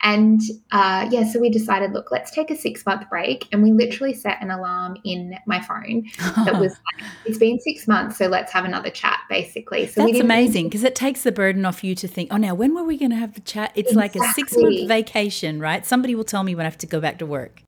[0.05, 3.47] And uh, yeah, so we decided, look, let's take a six month break.
[3.53, 6.07] And we literally set an alarm in my phone
[6.47, 9.87] that was like, it's been six months, so let's have another chat, basically.
[9.87, 12.75] So that's amazing because it takes the burden off you to think, oh, now when
[12.75, 13.71] were we going to have the chat?
[13.75, 14.21] It's exactly.
[14.23, 15.85] like a six month vacation, right?
[15.85, 17.63] Somebody will tell me when I have to go back to work.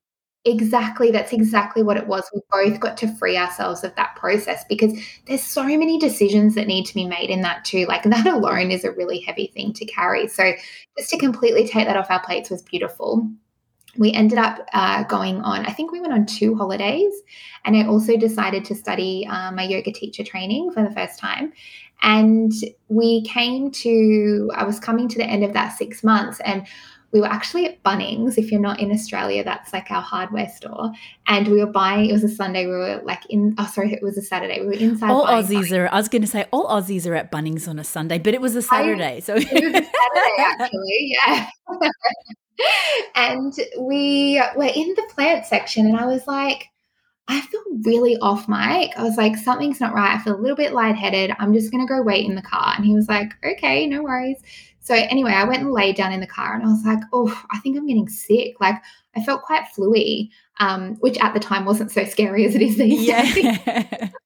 [0.46, 1.11] Exactly.
[1.11, 2.30] That's exactly what it was.
[2.35, 4.92] We both got to free ourselves of that process because
[5.26, 7.87] there's so many decisions that need to be made in that too.
[7.87, 10.28] Like that alone is a really heavy thing to carry.
[10.28, 10.52] So
[10.98, 13.26] just to completely take that off our plates was beautiful.
[13.96, 17.12] We ended up uh, going on, I think we went on two holidays.
[17.64, 21.52] And I also decided to study uh, my yoga teacher training for the first time.
[22.02, 22.52] And
[22.88, 26.66] we came to, I was coming to the end of that six months and
[27.14, 28.37] we were actually at Bunnings.
[28.38, 30.90] If you're not in Australia, that's like our hardware store.
[31.29, 34.03] And we were buying, it was a Sunday, we were like in, oh, sorry, it
[34.03, 34.61] was a Saturday.
[34.61, 35.11] We were inside.
[35.11, 37.85] All Aussies are, I was going to say, all Aussies are at Bunnings on a
[37.85, 39.18] Sunday, but it was a Saturday.
[39.18, 41.48] I, so it was a Saturday, actually, yeah.
[43.14, 46.66] and we were in the plant section, and I was like,
[47.29, 48.90] I feel really off mic.
[48.98, 50.16] I was like, something's not right.
[50.16, 51.35] I feel a little bit lightheaded.
[51.38, 52.74] I'm just going to go wait in the car.
[52.77, 54.42] And he was like, okay, no worries.
[54.84, 57.42] So anyway, I went and laid down in the car and I was like, oh,
[57.50, 58.60] I think I'm getting sick.
[58.60, 58.76] Like
[59.16, 60.28] I felt quite fluey,
[60.60, 63.34] um, which at the time wasn't so scary as it is these yeah.
[63.34, 64.10] days.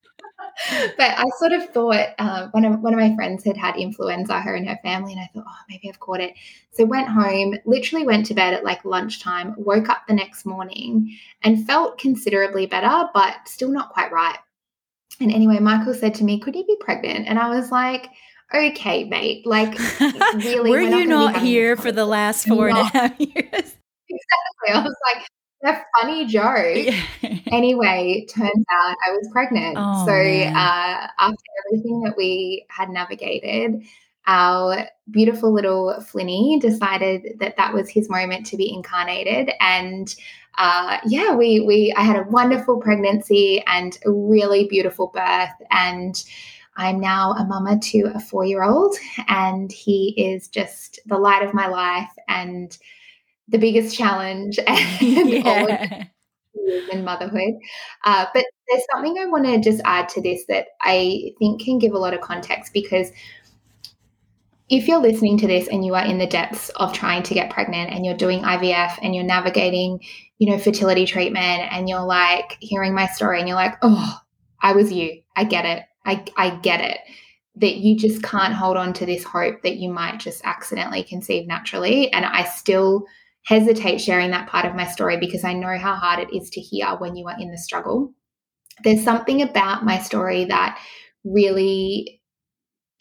[0.97, 4.41] but I sort of thought uh, one of one of my friends had had influenza,
[4.41, 6.33] her and her family, and I thought, oh, maybe I've caught it.
[6.71, 11.17] So went home, literally went to bed at like lunchtime, woke up the next morning,
[11.43, 14.37] and felt considerably better, but still not quite right.
[15.21, 18.09] And anyway, Michael said to me, "Could you be pregnant?" And I was like
[18.53, 19.45] okay, mate.
[19.45, 19.77] Like,
[20.35, 23.75] really, were you not here for the last four not, and a half years?
[24.09, 24.73] Exactly.
[24.73, 25.25] I was like,
[25.63, 26.75] a funny joke.
[26.75, 27.39] Yeah.
[27.51, 29.75] anyway, turns out I was pregnant.
[29.77, 33.83] Oh, so uh, after everything that we had navigated,
[34.27, 40.13] our beautiful little Flynny decided that that was his moment to be incarnated, and
[40.57, 46.23] uh, yeah, we we I had a wonderful pregnancy and a really beautiful birth, and
[46.79, 48.95] I'm now a mama to a four year old,
[49.27, 52.75] and he is just the light of my life and
[53.49, 56.05] the biggest challenge and yeah.
[56.91, 57.55] in motherhood.
[58.05, 61.79] Uh, but there's something I want to just add to this that I think can
[61.79, 63.11] give a lot of context because
[64.69, 67.49] if you're listening to this and you are in the depths of trying to get
[67.49, 69.99] pregnant and you're doing IVF and you're navigating,
[70.37, 74.21] you know, fertility treatment and you're like hearing my story and you're like, oh,
[74.61, 75.21] I was you.
[75.35, 75.83] I get it.
[76.05, 76.99] I, I get it
[77.55, 81.47] that you just can't hold on to this hope that you might just accidentally conceive
[81.47, 82.11] naturally.
[82.13, 83.05] And I still
[83.43, 86.61] hesitate sharing that part of my story because I know how hard it is to
[86.61, 88.13] hear when you are in the struggle.
[88.83, 90.79] There's something about my story that
[91.23, 92.21] really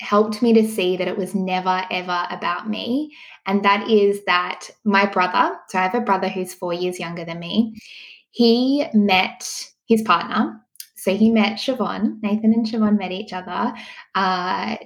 [0.00, 3.12] helped me to see that it was never ever about me
[3.46, 7.24] and that is that my brother so i have a brother who's 4 years younger
[7.24, 7.74] than me
[8.30, 9.44] he met
[9.88, 10.60] his partner
[10.98, 13.72] so he met Siobhan, Nathan and Siobhan met each other
[14.14, 14.76] uh,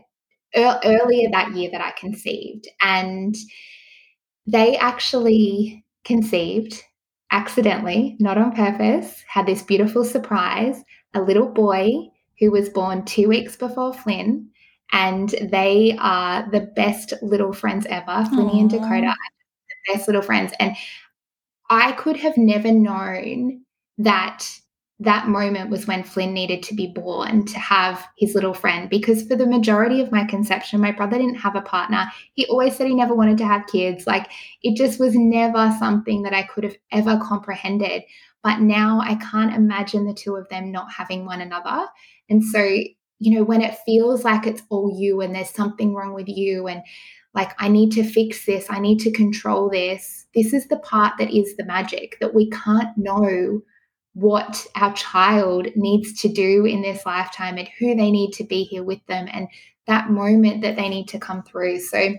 [0.55, 2.69] earlier that year that I conceived.
[2.83, 3.35] And
[4.47, 6.83] they actually conceived
[7.31, 10.85] accidentally, not on purpose, had this beautiful surprise
[11.15, 11.91] a little boy
[12.39, 14.51] who was born two weeks before Flynn.
[14.93, 18.27] And they are the best little friends ever.
[18.31, 19.15] Flynny and Dakota
[19.87, 20.53] the best little friends.
[20.61, 20.77] And
[21.71, 23.63] I could have never known
[23.99, 24.47] that
[25.03, 28.89] that moment was when Flynn needed to be born to have his little friend.
[28.89, 32.07] Because for the majority of my conception, my brother didn't have a partner.
[32.35, 34.07] He always said he never wanted to have kids.
[34.07, 34.31] Like
[34.63, 38.03] it just was never something that I could have ever comprehended.
[38.45, 41.87] But now I can't imagine the two of them not having one another.
[42.29, 46.13] And so, you know, when it feels like it's all you and there's something wrong
[46.15, 46.83] with you and
[47.35, 50.27] like I need to fix this, I need to control this.
[50.35, 53.63] This is the part that is the magic that we can't know
[54.15, 58.65] what our child needs to do in this lifetime and who they need to be
[58.65, 59.49] here with them and
[59.87, 61.81] that moment that they need to come through.
[61.81, 62.15] So,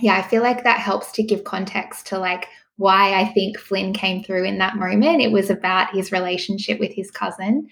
[0.00, 3.92] yeah, I feel like that helps to give context to like why I think Flynn
[3.92, 5.20] came through in that moment.
[5.20, 7.68] It was about his relationship with his cousin.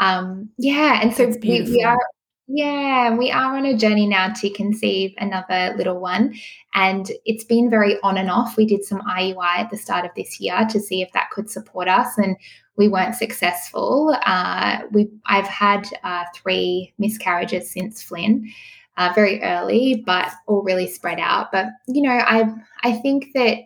[0.00, 1.98] Um, yeah, and so we, we, are
[2.46, 6.34] yeah, we are on a journey now to conceive another little one.
[6.74, 8.56] And it's been very on and off.
[8.56, 11.50] We did some IUI at the start of this year to see if that could
[11.50, 12.16] support us.
[12.16, 12.36] And
[12.78, 14.16] we weren't successful.
[14.24, 18.50] Uh, we I've had uh, three miscarriages since Flynn,
[18.96, 21.52] uh, very early, but all really spread out.
[21.52, 22.50] But you know, I
[22.84, 23.58] I think that.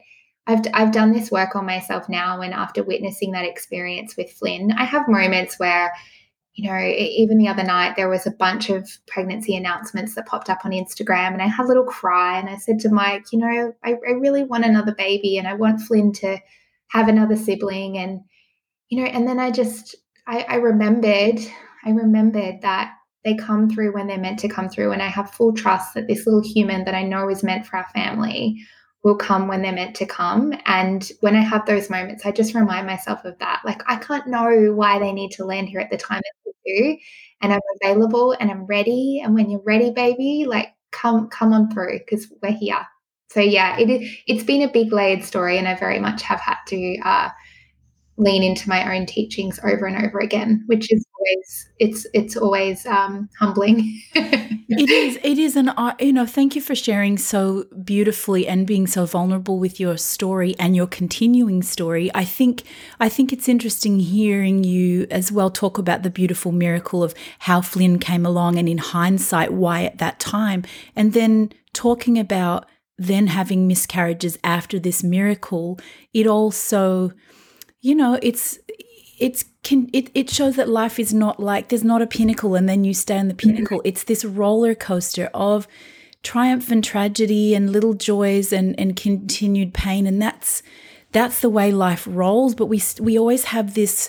[0.49, 4.73] I've, I've done this work on myself now, and after witnessing that experience with Flynn,
[4.73, 5.93] I have moments where
[6.55, 10.51] you know, even the other night, there was a bunch of pregnancy announcements that popped
[10.51, 12.39] up on Instagram, and I had a little cry.
[12.39, 15.55] And I said to Mike, you know, I, I really want another baby, and I
[15.55, 16.39] want Flynn to
[16.89, 17.97] have another sibling.
[17.97, 18.21] And,
[18.93, 19.95] you know, and then I just,
[20.27, 21.41] I, I remembered,
[21.83, 22.93] I remembered that
[23.25, 24.93] they come through when they're meant to come through.
[24.93, 27.79] And I have full trust that this little human that I know is meant for
[27.79, 28.59] our family
[29.03, 30.53] will come when they're meant to come.
[30.67, 33.63] And when I have those moments, I just remind myself of that.
[33.65, 36.77] Like, I can't know why they need to land here at the time that they
[36.77, 36.99] do.
[37.41, 39.23] And I'm available and I'm ready.
[39.25, 42.87] And when you're ready, baby, like, come come on through because we're here.
[43.31, 44.15] So yeah, it is.
[44.27, 47.31] It's been a big layered story, and I very much have had to uh,
[48.23, 52.87] lean into my own teachings over and over again, which is always it's it's always
[52.87, 54.01] um, humbling.
[54.15, 55.19] it is.
[55.23, 56.27] It is an you know.
[56.27, 60.87] Thank you for sharing so beautifully and being so vulnerable with your story and your
[60.87, 62.11] continuing story.
[62.15, 62.63] I think
[63.01, 67.61] I think it's interesting hearing you as well talk about the beautiful miracle of how
[67.61, 70.65] Flynn came along and in hindsight why at that time,
[70.95, 72.67] and then talking about
[72.99, 75.79] then having miscarriages after this miracle.
[76.13, 77.13] It also
[77.83, 78.59] you know, it's
[79.19, 82.69] it's can it, it shows that life is not like there's not a pinnacle and
[82.69, 83.79] then you stay on the pinnacle.
[83.79, 83.89] Mm-hmm.
[83.89, 85.69] It's this roller coaster of
[86.23, 90.63] triumph and tragedy and little joys and and continued pain and that's
[91.11, 94.09] that's the way life rolls but we we always have this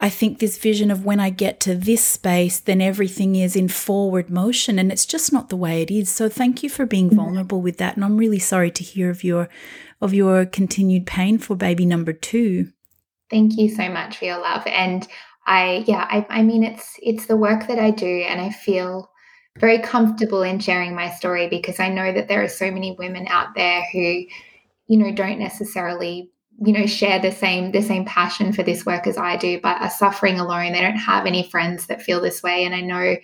[0.00, 3.68] I think this vision of when I get to this space, then everything is in
[3.68, 6.10] forward motion, and it's just not the way it is.
[6.10, 7.14] So thank you for being mm-hmm.
[7.14, 9.48] vulnerable with that, and I'm really sorry to hear of your
[10.00, 12.72] of your continued pain for baby number two.
[13.32, 14.62] Thank you so much for your love.
[14.66, 15.08] And
[15.46, 19.10] I, yeah, I, I mean, it's it's the work that I do, and I feel
[19.58, 23.26] very comfortable in sharing my story because I know that there are so many women
[23.28, 24.24] out there who,
[24.86, 26.30] you know, don't necessarily
[26.60, 29.80] you know share the same the same passion for this work as I do, but
[29.80, 30.72] are suffering alone.
[30.72, 33.16] They don't have any friends that feel this way, and I know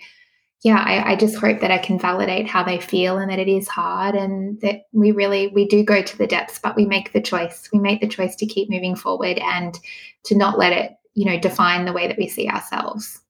[0.61, 3.47] yeah, I, I, just hope that I can validate how they feel and that it
[3.47, 7.13] is hard and that we really we do go to the depths, but we make
[7.13, 7.69] the choice.
[7.71, 9.79] We make the choice to keep moving forward and
[10.25, 13.21] to not let it, you know, define the way that we see ourselves.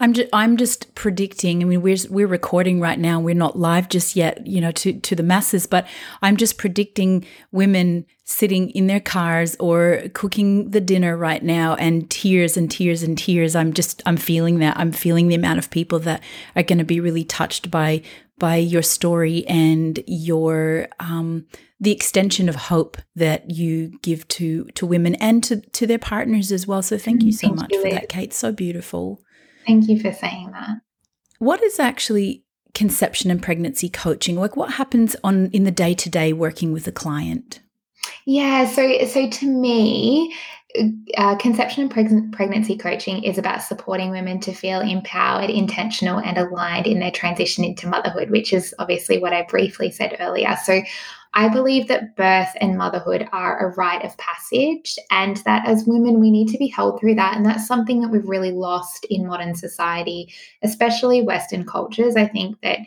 [0.00, 1.62] I'm just, I'm just predicting.
[1.62, 3.20] I mean, we're we're recording right now.
[3.20, 5.66] We're not live just yet, you know, to to the masses.
[5.66, 5.86] But
[6.20, 12.10] I'm just predicting women sitting in their cars or cooking the dinner right now, and
[12.10, 13.54] tears and tears and tears.
[13.54, 14.76] I'm just I'm feeling that.
[14.78, 16.22] I'm feeling the amount of people that
[16.56, 18.02] are going to be really touched by
[18.38, 21.46] by your story and your um,
[21.78, 26.50] the extension of hope that you give to to women and to to their partners
[26.50, 26.82] as well.
[26.82, 28.32] So thank you so thank much you, for that, Kate.
[28.32, 29.20] So beautiful.
[29.66, 30.78] Thank you for saying that.
[31.38, 34.36] What is actually conception and pregnancy coaching?
[34.36, 37.60] Like what happens on in the day-to-day working with a client?
[38.26, 40.34] Yeah, so so to me,
[41.18, 46.38] uh, conception and preg- pregnancy coaching is about supporting women to feel empowered, intentional, and
[46.38, 50.56] aligned in their transition into motherhood, which is obviously what I briefly said earlier.
[50.64, 50.82] So,
[51.34, 56.20] I believe that birth and motherhood are a rite of passage, and that as women,
[56.20, 57.36] we need to be held through that.
[57.36, 62.16] And that's something that we've really lost in modern society, especially Western cultures.
[62.16, 62.80] I think that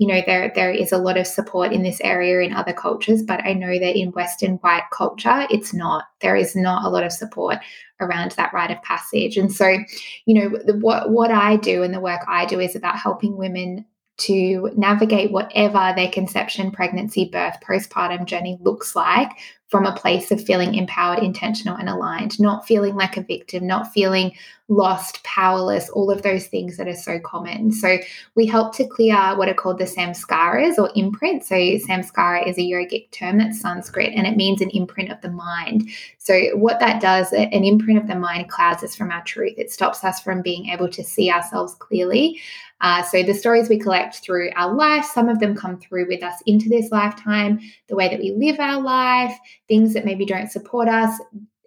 [0.00, 3.22] you know there there is a lot of support in this area in other cultures
[3.22, 6.04] but i know that in western white culture it's not.
[6.20, 7.58] There is not a lot of support
[8.00, 9.36] around that rite of passage.
[9.36, 9.76] And so
[10.24, 13.36] you know the, what what i do and the work i do is about helping
[13.36, 13.84] women
[14.20, 19.30] to navigate whatever their conception, pregnancy, birth, postpartum journey looks like
[19.68, 23.90] from a place of feeling empowered, intentional, and aligned, not feeling like a victim, not
[23.92, 24.32] feeling
[24.70, 27.72] lost, powerless, all of those things that are so common.
[27.72, 27.98] So,
[28.34, 31.48] we help to clear what are called the samskaras or imprints.
[31.48, 35.30] So, samskara is a yogic term that's Sanskrit and it means an imprint of the
[35.30, 35.88] mind.
[36.18, 39.54] So, what that does, an imprint of the mind clouds us from our truth.
[39.58, 42.40] It stops us from being able to see ourselves clearly.
[42.80, 46.22] Uh, so the stories we collect through our life, some of them come through with
[46.22, 49.36] us into this lifetime, the way that we live our life,
[49.68, 51.20] things that maybe don't support us.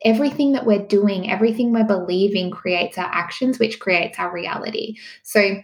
[0.05, 4.95] Everything that we're doing, everything we're believing creates our actions, which creates our reality.
[5.23, 5.57] So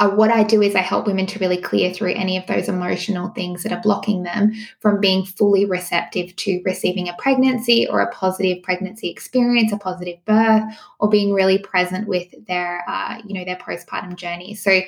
[0.00, 2.66] uh, what I do is I help women to really clear through any of those
[2.66, 8.00] emotional things that are blocking them from being fully receptive to receiving a pregnancy or
[8.00, 10.62] a positive pregnancy experience, a positive birth,
[10.98, 14.54] or being really present with their, uh, you know, their postpartum journey.
[14.54, 14.80] So,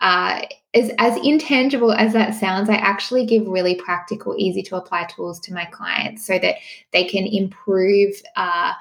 [0.00, 0.42] uh,
[0.74, 5.38] as, as intangible as that sounds, I actually give really practical, easy to apply tools
[5.40, 6.56] to my clients so that
[6.92, 8.14] they can improve.
[8.34, 8.72] Uh,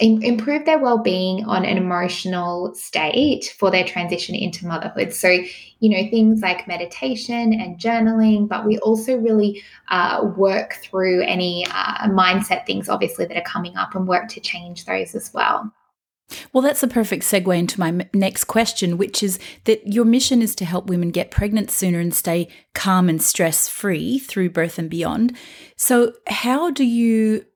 [0.00, 6.10] improve their well-being on an emotional state for their transition into motherhood so you know
[6.10, 12.66] things like meditation and journaling but we also really uh, work through any uh, mindset
[12.66, 15.72] things obviously that are coming up and work to change those as well
[16.52, 20.56] well, that's a perfect segue into my next question, which is that your mission is
[20.56, 24.90] to help women get pregnant sooner and stay calm and stress free through birth and
[24.90, 25.36] beyond.
[25.76, 27.46] So, how do you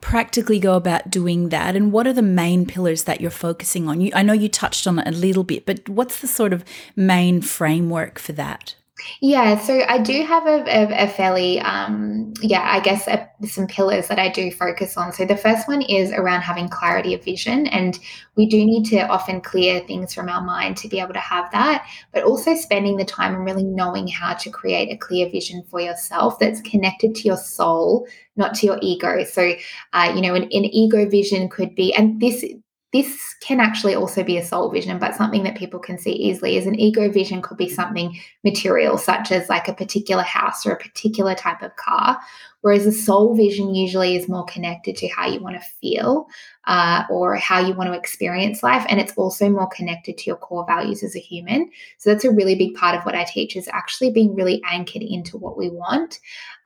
[0.00, 1.76] practically go about doing that?
[1.76, 4.00] And what are the main pillars that you're focusing on?
[4.00, 6.64] You i know you touched on it a little bit but what's the sort of
[6.96, 8.74] main framework for that
[9.20, 13.66] yeah, so I do have a, a, a fairly, um, yeah, I guess a, some
[13.66, 15.12] pillars that I do focus on.
[15.12, 17.98] So the first one is around having clarity of vision, and
[18.36, 21.50] we do need to often clear things from our mind to be able to have
[21.52, 25.62] that, but also spending the time and really knowing how to create a clear vision
[25.70, 29.24] for yourself that's connected to your soul, not to your ego.
[29.24, 29.52] So,
[29.92, 32.44] uh, you know, an, an ego vision could be, and this
[32.92, 36.56] this can actually also be a soul vision, but something that people can see easily
[36.56, 40.72] is an ego vision could be something material, such as like a particular house or
[40.72, 42.18] a particular type of car.
[42.60, 46.26] Whereas the soul vision usually is more connected to how you want to feel
[46.66, 48.84] uh, or how you want to experience life.
[48.88, 51.70] And it's also more connected to your core values as a human.
[51.98, 55.02] So that's a really big part of what I teach is actually being really anchored
[55.02, 56.18] into what we want.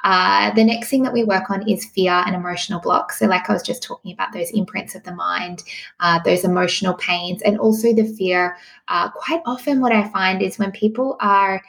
[0.04, 3.18] Uh, the next thing that we work on is fear and emotional blocks.
[3.18, 5.62] So, like I was just talking about, those imprints of the mind,
[6.00, 8.56] uh, those emotional pains, and also the fear.
[8.88, 11.62] Uh, quite often, what I find is when people are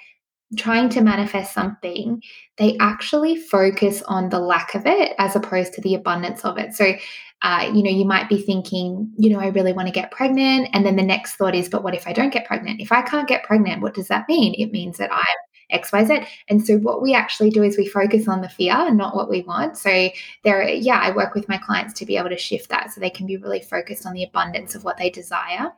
[0.58, 2.22] trying to manifest something,
[2.58, 6.74] they actually focus on the lack of it as opposed to the abundance of it.
[6.74, 6.94] So,
[7.42, 10.70] uh, you know, you might be thinking, you know, I really want to get pregnant.
[10.74, 12.82] And then the next thought is, but what if I don't get pregnant?
[12.82, 14.54] If I can't get pregnant, what does that mean?
[14.58, 15.26] It means that I'm
[15.74, 16.26] XYZ.
[16.50, 19.42] And so what we actually do is we focus on the fear, not what we
[19.42, 19.78] want.
[19.78, 20.10] So
[20.44, 23.10] there, yeah, I work with my clients to be able to shift that so they
[23.10, 25.74] can be really focused on the abundance of what they desire.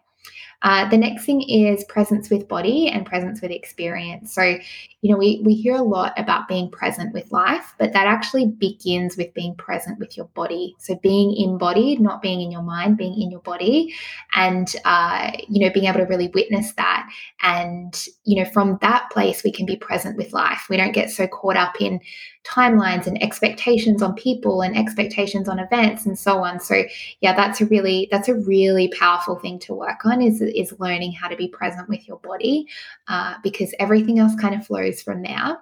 [0.66, 4.34] Uh, the next thing is presence with body and presence with experience.
[4.34, 8.08] So, you know, we, we hear a lot about being present with life, but that
[8.08, 10.76] actually begins with being present with your body.
[10.80, 13.94] So, being embodied, not being in your mind, being in your body,
[14.34, 17.08] and, uh, you know, being able to really witness that.
[17.44, 20.66] And, you know, from that place, we can be present with life.
[20.68, 22.00] We don't get so caught up in,
[22.46, 26.60] timelines and expectations on people and expectations on events and so on.
[26.60, 26.84] So
[27.22, 31.12] yeah that's a really that's a really powerful thing to work on is is learning
[31.12, 32.68] how to be present with your body
[33.08, 35.58] uh, because everything else kind of flows from there.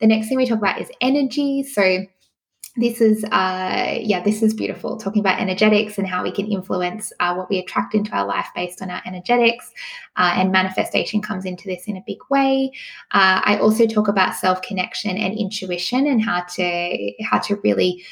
[0.00, 1.62] The next thing we talk about is energy.
[1.62, 2.06] So
[2.76, 7.12] this is uh yeah this is beautiful talking about energetics and how we can influence
[7.18, 9.72] uh, what we attract into our life based on our energetics
[10.16, 12.70] uh, and manifestation comes into this in a big way.
[13.10, 18.04] Uh, i also talk about self connection and intuition and how to how to really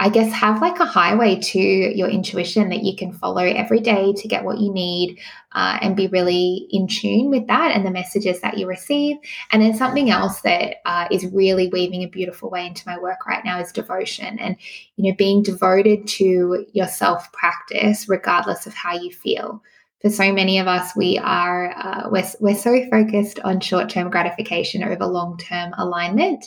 [0.00, 4.12] I guess, have like a highway to your intuition that you can follow every day
[4.12, 5.20] to get what you need
[5.52, 9.16] uh, and be really in tune with that and the messages that you receive.
[9.52, 13.24] And then something else that uh, is really weaving a beautiful way into my work
[13.24, 14.56] right now is devotion and,
[14.96, 19.62] you know, being devoted to your self practice, regardless of how you feel
[20.04, 24.10] for so many of us, we are uh, we're, we're so focused on short term
[24.10, 26.44] gratification over long term alignment,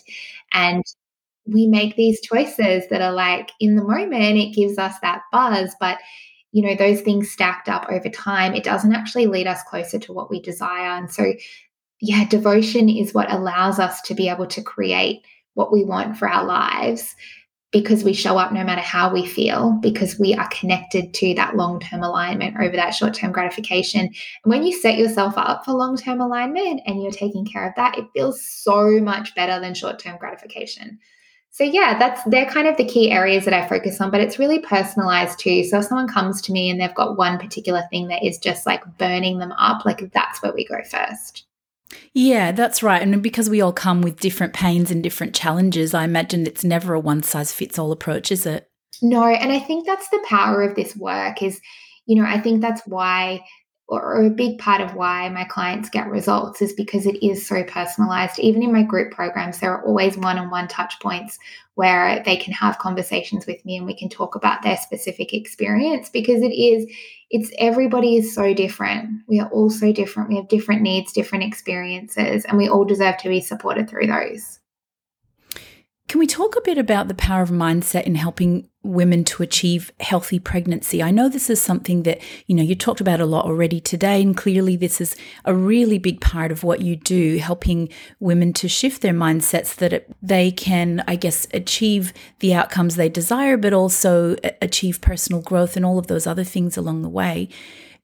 [0.51, 0.83] and
[1.47, 5.75] we make these choices that are like in the moment it gives us that buzz
[5.79, 5.97] but
[6.51, 10.13] you know those things stacked up over time it doesn't actually lead us closer to
[10.13, 11.33] what we desire and so
[12.01, 15.21] yeah devotion is what allows us to be able to create
[15.53, 17.15] what we want for our lives
[17.71, 21.57] because we show up no matter how we feel because we are connected to that
[21.57, 24.01] long-term alignment over that short-term gratification.
[24.01, 24.13] And
[24.45, 28.05] when you set yourself up for long-term alignment and you're taking care of that it
[28.13, 30.97] feels so much better than short-term gratification
[31.51, 34.37] so yeah, that's they're kind of the key areas that I focus on, but it's
[34.37, 35.63] really personalized too.
[35.63, 38.65] So if someone comes to me and they've got one particular thing that is just
[38.65, 41.45] like burning them up, like that's where we go first.
[42.13, 43.01] Yeah, that's right.
[43.01, 46.93] And because we all come with different pains and different challenges, I imagine it's never
[46.93, 48.69] a one size fits all approach, is it?
[49.01, 51.61] No, and I think that's the power of this work is,
[52.05, 53.43] you know, I think that's why
[53.87, 57.63] or a big part of why my clients get results is because it is so
[57.63, 58.37] personalized.
[58.37, 61.39] Even in my group programs, there are always one on one touch points
[61.75, 66.09] where they can have conversations with me and we can talk about their specific experience
[66.09, 66.85] because it is,
[67.29, 69.09] it's everybody is so different.
[69.27, 70.29] We are all so different.
[70.29, 74.56] We have different needs, different experiences, and we all deserve to be supported through those.
[76.07, 79.91] Can we talk a bit about the power of mindset in helping women to achieve
[79.99, 81.03] healthy pregnancy?
[81.03, 84.21] I know this is something that, you know, you talked about a lot already today,
[84.21, 87.89] and clearly this is a really big part of what you do, helping
[88.21, 93.09] women to shift their mindsets that it, they can, I guess, achieve the outcomes they
[93.09, 97.49] desire, but also achieve personal growth and all of those other things along the way.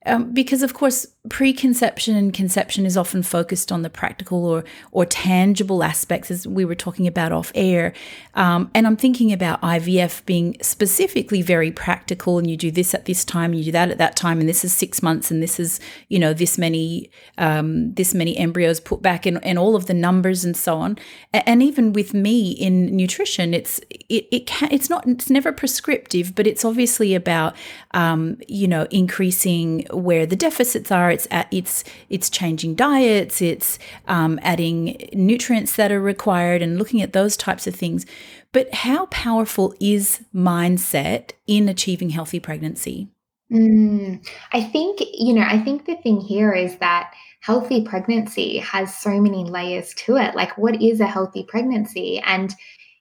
[0.04, 4.62] Um, because of course preconception and conception is often focused on the practical or
[4.92, 7.94] or tangible aspects as we were talking about off air
[8.34, 13.06] um, and i'm thinking about ivf being specifically very practical and you do this at
[13.06, 15.58] this time you do that at that time and this is six months and this
[15.58, 19.86] is you know this many um, this many embryos put back and, and all of
[19.86, 20.98] the numbers and so on
[21.32, 23.78] and even with me in nutrition it's
[24.10, 27.56] it, it can it's not it's never prescriptive but it's obviously about
[27.92, 31.13] um, you know increasing where the deficits are.
[31.14, 33.40] It's it's it's changing diets.
[33.40, 38.04] It's um, adding nutrients that are required and looking at those types of things.
[38.52, 43.08] But how powerful is mindset in achieving healthy pregnancy?
[43.52, 45.46] Mm, I think you know.
[45.46, 50.34] I think the thing here is that healthy pregnancy has so many layers to it.
[50.34, 52.20] Like, what is a healthy pregnancy?
[52.24, 52.54] And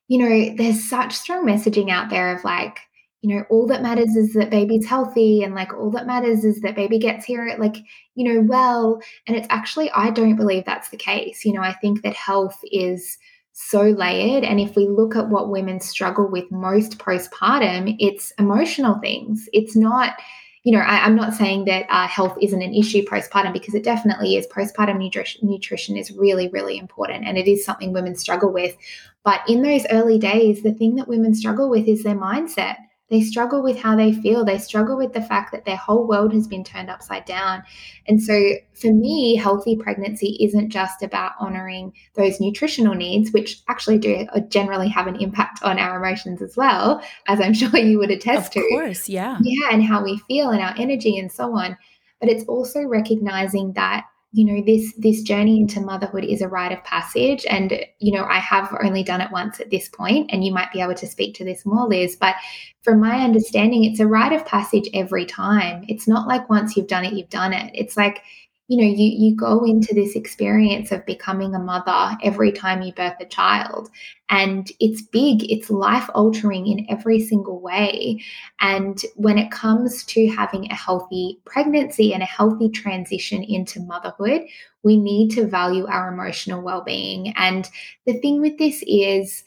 [0.07, 2.79] you know, there's such strong messaging out there of like
[3.23, 6.59] you know, all that matters is that baby's healthy and like all that matters is
[6.59, 7.77] that baby gets here like,
[8.15, 9.01] you know, well.
[9.25, 11.45] And it's actually, I don't believe that's the case.
[11.45, 13.17] You know, I think that health is
[13.53, 14.43] so layered.
[14.43, 19.47] And if we look at what women struggle with most postpartum, it's emotional things.
[19.53, 20.17] It's not,
[20.63, 23.85] you know, I, am not saying that uh, health isn't an issue postpartum because it
[23.85, 24.47] definitely is.
[24.47, 28.75] Postpartum nutrition, nutrition is really, really important and it is something women struggle with.
[29.23, 32.75] But in those early days, the thing that women struggle with is their mindset
[33.13, 34.43] they struggle with how they feel.
[34.43, 37.61] They struggle with the fact that their whole world has been turned upside down.
[38.07, 43.99] And so, for me, healthy pregnancy isn't just about honoring those nutritional needs, which actually
[43.99, 47.99] do uh, generally have an impact on our emotions as well, as I'm sure you
[47.99, 48.59] would attest of to.
[48.61, 49.37] Of course, yeah.
[49.43, 51.77] Yeah, and how we feel and our energy and so on.
[52.19, 56.71] But it's also recognizing that you know this this journey into motherhood is a rite
[56.71, 57.45] of passage.
[57.49, 60.73] And you know i have only done it once at this point and you might
[60.73, 62.35] be able to speak to this more liz but
[62.81, 65.85] from my understanding it's a rite of passage every time.
[65.87, 67.71] It's not like once you've done it you've done it.
[67.73, 68.23] It's like
[68.67, 72.93] you know you you go into this experience of becoming a mother every time you
[72.93, 73.89] birth a child
[74.29, 78.23] and it's big it's life altering in every single way
[78.61, 84.43] and when it comes to having a healthy pregnancy and a healthy transition into motherhood
[84.83, 87.69] we need to value our emotional well-being and
[88.05, 89.43] the thing with this is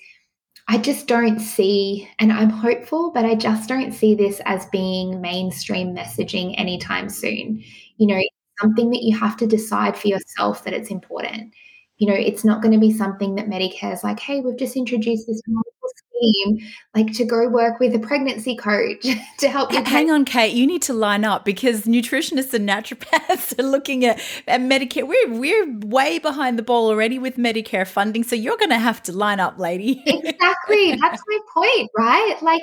[0.68, 5.20] I just don't see, and I'm hopeful, but I just don't see this as being
[5.20, 7.62] mainstream messaging anytime soon.
[7.98, 8.20] You know,
[8.60, 11.52] something that you have to decide for yourself that it's important.
[11.98, 14.76] you know, it's not going to be something that Medicare is like, hey, we've just
[14.76, 15.40] introduced this
[16.16, 16.58] scheme,
[16.94, 19.06] like to go work with a pregnancy coach
[19.38, 19.82] to help you.
[19.84, 24.20] Hang on, Kate, you need to line up because nutritionists and naturopaths are looking at,
[24.46, 25.06] at Medicare.
[25.06, 28.24] We're, we're way behind the ball already with Medicare funding.
[28.24, 30.02] So you're going to have to line up, lady.
[30.06, 30.96] exactly.
[31.00, 32.36] That's my point, right?
[32.42, 32.62] Like,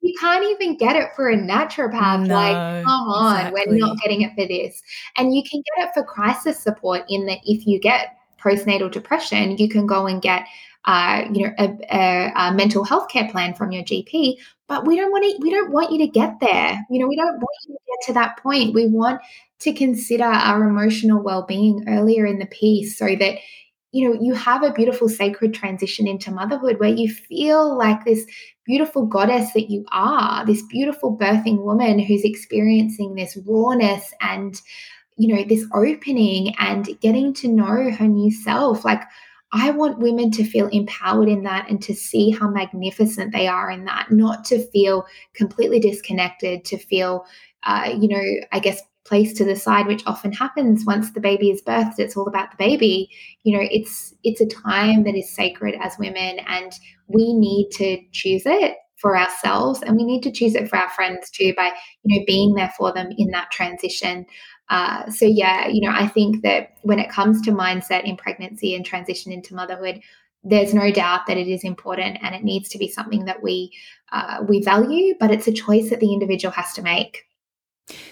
[0.00, 2.26] you can't even get it for a naturopath.
[2.26, 3.62] No, like, come on, exactly.
[3.66, 4.82] we're not getting it for this.
[5.16, 9.56] And you can get it for crisis support in that if you get postnatal depression,
[9.58, 10.46] you can go and get
[10.86, 14.36] uh, you know, a, a, a, mental health care plan from your GP.
[14.66, 15.42] But we don't want to.
[15.42, 16.80] We don't want you to get there.
[16.90, 18.72] You know, we don't want you to get to that point.
[18.72, 19.20] We want
[19.60, 23.38] to consider our emotional well-being earlier in the piece, so that
[23.92, 28.24] you know you have a beautiful sacred transition into motherhood where you feel like this
[28.70, 34.62] beautiful goddess that you are, this beautiful birthing woman who's experiencing this rawness and
[35.16, 38.84] you know this opening and getting to know her new self.
[38.84, 39.02] Like
[39.52, 43.72] I want women to feel empowered in that and to see how magnificent they are
[43.72, 45.04] in that, not to feel
[45.34, 47.24] completely disconnected, to feel,
[47.64, 51.50] uh, you know, I guess placed to the side, which often happens once the baby
[51.50, 51.98] is birthed.
[51.98, 53.10] It's all about the baby.
[53.42, 56.72] You know, it's it's a time that is sacred as women, and
[57.08, 60.88] we need to choose it for ourselves, and we need to choose it for our
[60.90, 61.72] friends too by
[62.04, 64.24] you know being there for them in that transition.
[64.68, 68.76] Uh, so yeah, you know, I think that when it comes to mindset in pregnancy
[68.76, 70.00] and transition into motherhood,
[70.44, 73.72] there's no doubt that it is important and it needs to be something that we
[74.12, 77.24] uh, we value, but it's a choice that the individual has to make.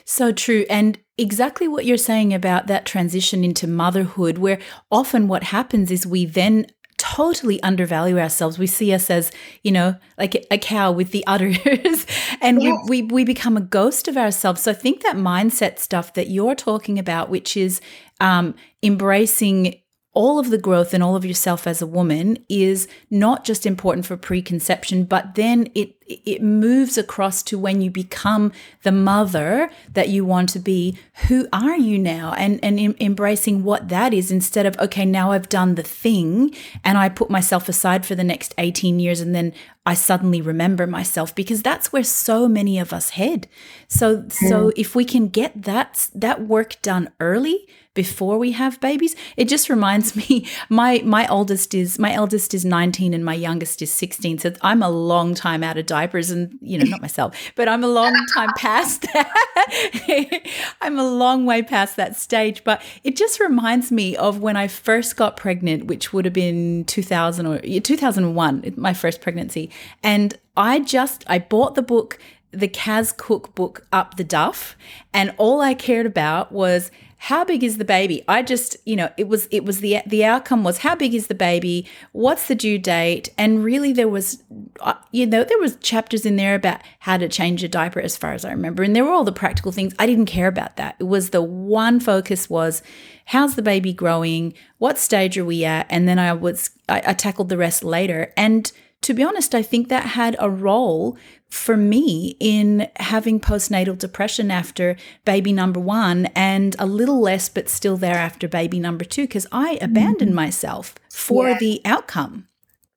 [0.05, 0.65] So true.
[0.69, 4.59] And exactly what you're saying about that transition into motherhood, where
[4.91, 6.67] often what happens is we then
[6.99, 8.59] totally undervalue ourselves.
[8.59, 9.31] We see us as,
[9.63, 12.07] you know, like a cow with the udders
[12.43, 12.77] and yes.
[12.89, 14.63] we, we, we become a ghost of ourselves.
[14.63, 17.81] So I think that mindset stuff that you're talking about, which is
[18.21, 19.81] um, embracing
[20.19, 24.05] all of the growth and all of yourself as a woman is not just important
[24.05, 28.51] for preconception, but then it it moves across to when you become
[28.83, 30.99] the mother that you want to be.
[31.29, 32.33] Who are you now?
[32.33, 36.53] And and em- embracing what that is instead of okay, now I've done the thing
[36.83, 39.53] and I put myself aside for the next 18 years and then
[39.87, 43.47] I suddenly remember myself because that's where so many of us head.
[43.87, 44.73] So so mm.
[44.77, 49.17] if we can get that that work done early before we have babies.
[49.37, 53.83] It just reminds me my my oldest is my eldest is 19 and my youngest
[53.83, 54.39] is 16.
[54.39, 57.83] So I'm a long time out of diapers and you know not myself, but I'm
[57.83, 60.43] a long time past that.
[60.81, 64.69] I'm a long way past that stage, but it just reminds me of when I
[64.69, 69.71] first got pregnant, which would have been 2000 or 2001, my first pregnancy.
[70.05, 72.21] And I just I bought the book
[72.53, 74.77] the Kaz Cooke book Up the Duff
[75.13, 76.91] and all I cared about was
[77.21, 78.23] how big is the baby?
[78.29, 81.27] I just you know it was it was the the outcome was how big is
[81.27, 81.87] the baby?
[82.13, 83.31] What's the due date?
[83.37, 84.43] And really there was
[84.81, 88.17] uh, you know there was chapters in there about how to change a diaper as
[88.17, 88.85] far as i remember.
[88.85, 89.95] And there were all the practical things.
[89.99, 90.95] I didn't care about that.
[91.01, 92.83] It was the one focus was
[93.27, 94.55] how's the baby growing?
[94.79, 95.87] What stage are we at?
[95.91, 98.33] And then i was I, I tackled the rest later.
[98.37, 98.71] And
[99.09, 101.17] to be honest, I think that had a role
[101.49, 107.71] for me in having postnatal depression after baby number one and a little less, but
[107.71, 109.85] still there after baby number two, because I mm-hmm.
[109.87, 110.37] abandoned mm-hmm.
[110.37, 111.59] myself for yeah.
[111.59, 112.49] the outcome.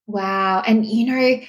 [0.05, 0.64] Wow.
[0.68, 1.39] And you know,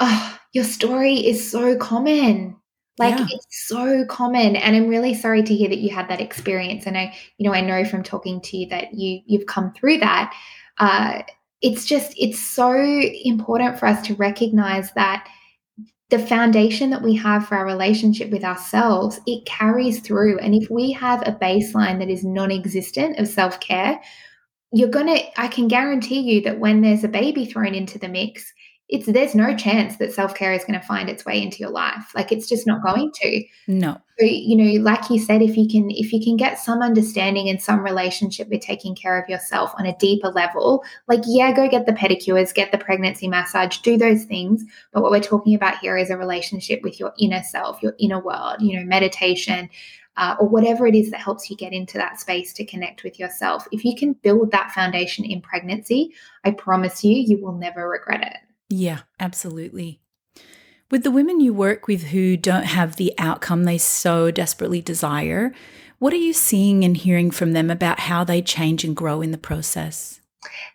[0.00, 2.56] oh, your story is so common.
[2.98, 3.26] Like yeah.
[3.30, 4.56] it's so common.
[4.56, 6.86] And I'm really sorry to hear that you had that experience.
[6.86, 9.98] And I, you know, I know from talking to you that you you've come through
[9.98, 10.34] that.
[10.76, 11.22] Uh,
[11.66, 12.72] it's just it's so
[13.24, 15.28] important for us to recognize that
[16.10, 20.38] the foundation that we have for our relationship with ourselves it carries through.
[20.38, 24.00] And if we have a baseline that is non-existent of self-care
[24.72, 28.08] you're going to i can guarantee you that when there's a baby thrown into the
[28.08, 28.52] mix
[28.88, 32.12] it's there's no chance that self-care is going to find its way into your life
[32.14, 35.68] like it's just not going to no so, you know like you said if you
[35.68, 39.72] can if you can get some understanding and some relationship with taking care of yourself
[39.78, 43.96] on a deeper level like yeah go get the pedicures get the pregnancy massage do
[43.96, 47.82] those things but what we're talking about here is a relationship with your inner self
[47.82, 49.68] your inner world you know meditation
[50.18, 53.18] uh, or whatever it is that helps you get into that space to connect with
[53.18, 53.66] yourself.
[53.70, 58.22] If you can build that foundation in pregnancy, I promise you, you will never regret
[58.22, 58.45] it.
[58.68, 60.00] Yeah, absolutely.
[60.90, 65.52] With the women you work with who don't have the outcome they so desperately desire,
[65.98, 69.32] what are you seeing and hearing from them about how they change and grow in
[69.32, 70.20] the process?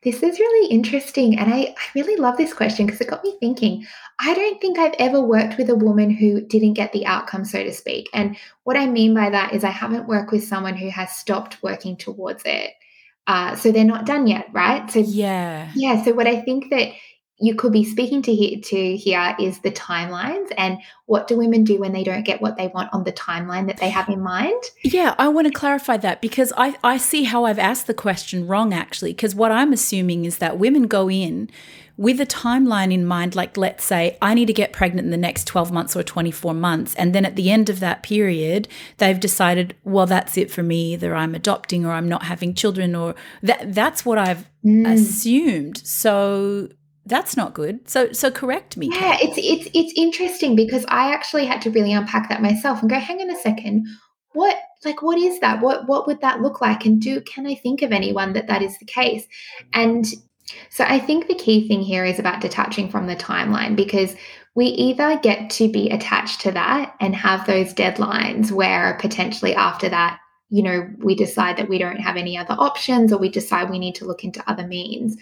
[0.03, 1.37] This is really interesting.
[1.39, 3.85] And I, I really love this question because it got me thinking.
[4.19, 7.63] I don't think I've ever worked with a woman who didn't get the outcome, so
[7.63, 8.09] to speak.
[8.13, 11.61] And what I mean by that is I haven't worked with someone who has stopped
[11.63, 12.71] working towards it.
[13.27, 14.89] Uh, so they're not done yet, right?
[14.91, 16.03] So yeah, yeah.
[16.03, 16.91] So what I think that
[17.41, 20.77] you could be speaking to here, to here is the timelines and
[21.07, 23.77] what do women do when they don't get what they want on the timeline that
[23.77, 24.61] they have in mind?
[24.83, 28.47] Yeah, I want to clarify that because I, I see how I've asked the question
[28.47, 29.11] wrong actually.
[29.11, 31.49] Because what I'm assuming is that women go in
[31.97, 35.17] with a timeline in mind, like let's say I need to get pregnant in the
[35.17, 36.95] next 12 months or 24 months.
[36.95, 38.67] And then at the end of that period,
[38.97, 40.93] they've decided, well, that's it for me.
[40.93, 44.91] Either I'm adopting or I'm not having children, or that that's what I've mm.
[44.91, 45.85] assumed.
[45.85, 46.69] So
[47.11, 47.87] that's not good.
[47.89, 48.89] So so correct me.
[48.91, 52.89] Yeah, it's it's it's interesting because I actually had to really unpack that myself and
[52.89, 53.85] go, hang on a second,
[54.31, 55.61] what like what is that?
[55.61, 56.85] What what would that look like?
[56.85, 59.27] And do can I think of anyone that that is the case?
[59.73, 60.05] And
[60.69, 64.15] so I think the key thing here is about detaching from the timeline because
[64.55, 69.89] we either get to be attached to that and have those deadlines where potentially after
[69.89, 70.17] that
[70.51, 73.79] you know, we decide that we don't have any other options or we decide we
[73.79, 75.15] need to look into other means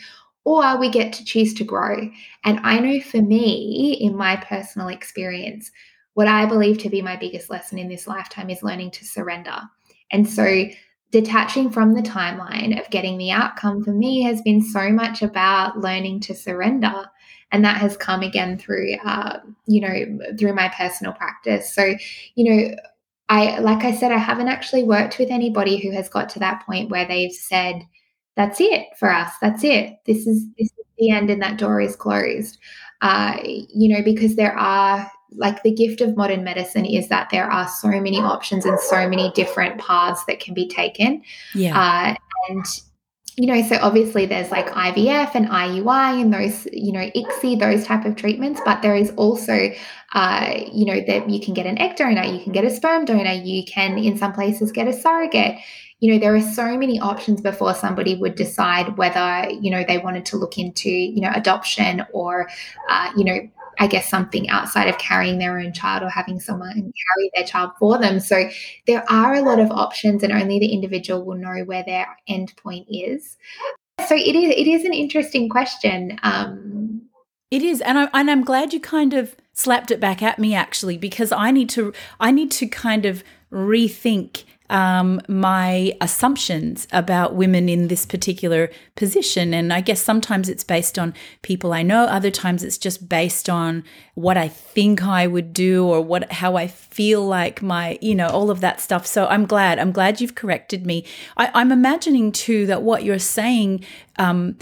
[0.46, 2.10] or we get to choose to grow.
[2.44, 5.72] And I know for me, in my personal experience,
[6.14, 9.62] what I believe to be my biggest lesson in this lifetime is learning to surrender.
[10.12, 10.66] And so,
[11.12, 15.80] detaching from the timeline of getting the outcome for me has been so much about
[15.80, 17.06] learning to surrender.
[17.52, 21.74] And that has come again through, uh, you know, through my personal practice.
[21.74, 21.96] So,
[22.36, 22.76] you know,
[23.28, 26.64] I, like I said, I haven't actually worked with anybody who has got to that
[26.66, 27.88] point where they've said,
[28.40, 29.34] that's it for us.
[29.42, 29.98] That's it.
[30.06, 32.58] This is this is the end, and that door is closed.
[33.02, 37.52] Uh, you know, because there are like the gift of modern medicine is that there
[37.52, 41.22] are so many options and so many different paths that can be taken.
[41.54, 41.78] Yeah.
[41.78, 42.16] Uh,
[42.48, 42.66] and
[43.36, 47.86] you know, so obviously there's like IVF and IUI and those, you know, ICSI, those
[47.86, 49.70] type of treatments, but there is also,
[50.14, 53.06] uh, you know, that you can get an egg donor, you can get a sperm
[53.06, 55.58] donor, you can in some places get a surrogate
[56.00, 59.98] you know there are so many options before somebody would decide whether you know they
[59.98, 62.50] wanted to look into you know adoption or
[62.90, 63.40] uh, you know
[63.82, 67.72] I guess something outside of carrying their own child or having someone carry their child
[67.80, 68.20] for them.
[68.20, 68.50] So
[68.88, 72.54] there are a lot of options, and only the individual will know where their end
[72.58, 73.38] point is.
[74.08, 76.20] So it is it is an interesting question.
[76.24, 77.04] Um,
[77.52, 80.54] it is, and I and I'm glad you kind of slapped it back at me
[80.54, 87.36] actually because I need to I need to kind of rethink um, my assumptions about
[87.36, 89.54] women in this particular position.
[89.54, 93.50] And I guess sometimes it's based on people I know, other times it's just based
[93.50, 98.14] on what I think I would do or what how I feel like my, you
[98.14, 99.06] know, all of that stuff.
[99.08, 99.80] So I'm glad.
[99.80, 101.06] I'm glad you've corrected me.
[101.38, 103.84] I, am imagining too that what you're saying
[104.18, 104.58] um,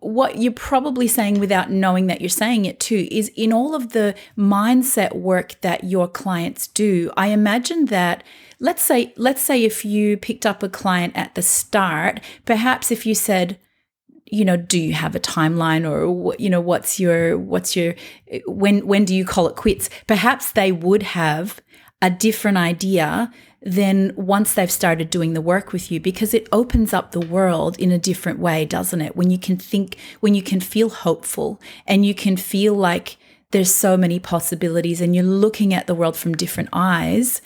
[0.00, 3.92] what you're probably saying without knowing that you're saying it too is in all of
[3.92, 8.22] the mindset work that your clients do i imagine that
[8.60, 13.06] let's say let's say if you picked up a client at the start perhaps if
[13.06, 13.58] you said
[14.30, 17.94] you know do you have a timeline or you know what's your what's your
[18.46, 19.90] when when do you call it quits?
[20.06, 21.60] Perhaps they would have
[22.02, 23.32] a different idea
[23.62, 27.78] than once they've started doing the work with you because it opens up the world
[27.78, 29.16] in a different way doesn't it?
[29.16, 33.16] When you can think when you can feel hopeful and you can feel like
[33.50, 37.42] there's so many possibilities and you're looking at the world from different eyes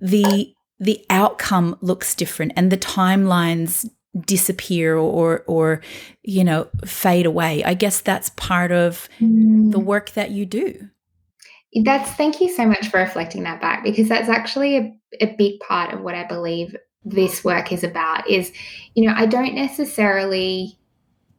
[0.00, 3.88] the the outcome looks different and the timelines
[4.20, 5.82] disappear or or
[6.22, 7.64] you know fade away.
[7.64, 9.70] I guess that's part of mm.
[9.72, 10.88] the work that you do.
[11.84, 15.60] That's thank you so much for reflecting that back because that's actually a, a big
[15.60, 16.74] part of what i believe
[17.04, 18.52] this work is about is
[18.94, 20.78] you know i don't necessarily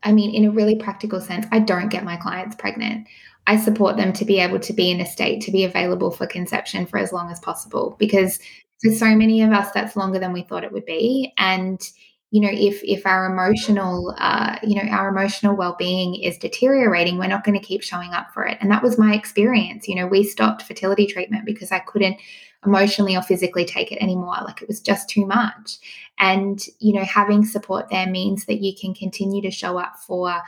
[0.04, 3.08] i mean in a really practical sense i don't get my clients pregnant
[3.48, 6.28] i support them to be able to be in a state to be available for
[6.28, 8.40] conception for as long as possible because
[8.82, 11.34] for so many of us that's longer than we thought it would be.
[11.38, 11.82] And
[12.32, 17.28] you know if if our emotional uh, you know our emotional well-being is deteriorating we're
[17.28, 18.58] not going to keep showing up for it.
[18.60, 19.88] And that was my experience.
[19.88, 22.18] You know we stopped fertility treatment because i couldn't
[22.66, 24.36] emotionally or physically take it anymore.
[24.44, 25.78] Like it was just too much.
[26.20, 30.42] And you know having support there means that you can continue to show up for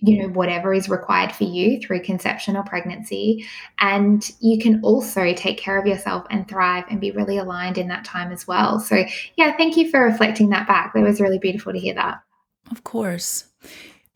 [0.00, 3.46] you know whatever is required for you through conception or pregnancy.
[3.78, 7.88] And you can also take care of yourself and thrive and be really aligned in
[7.88, 8.80] that time as well.
[8.80, 9.04] So
[9.36, 10.94] yeah thank you for reflecting that back.
[10.94, 12.22] That was really beautiful to hear that.
[12.70, 13.46] Of course.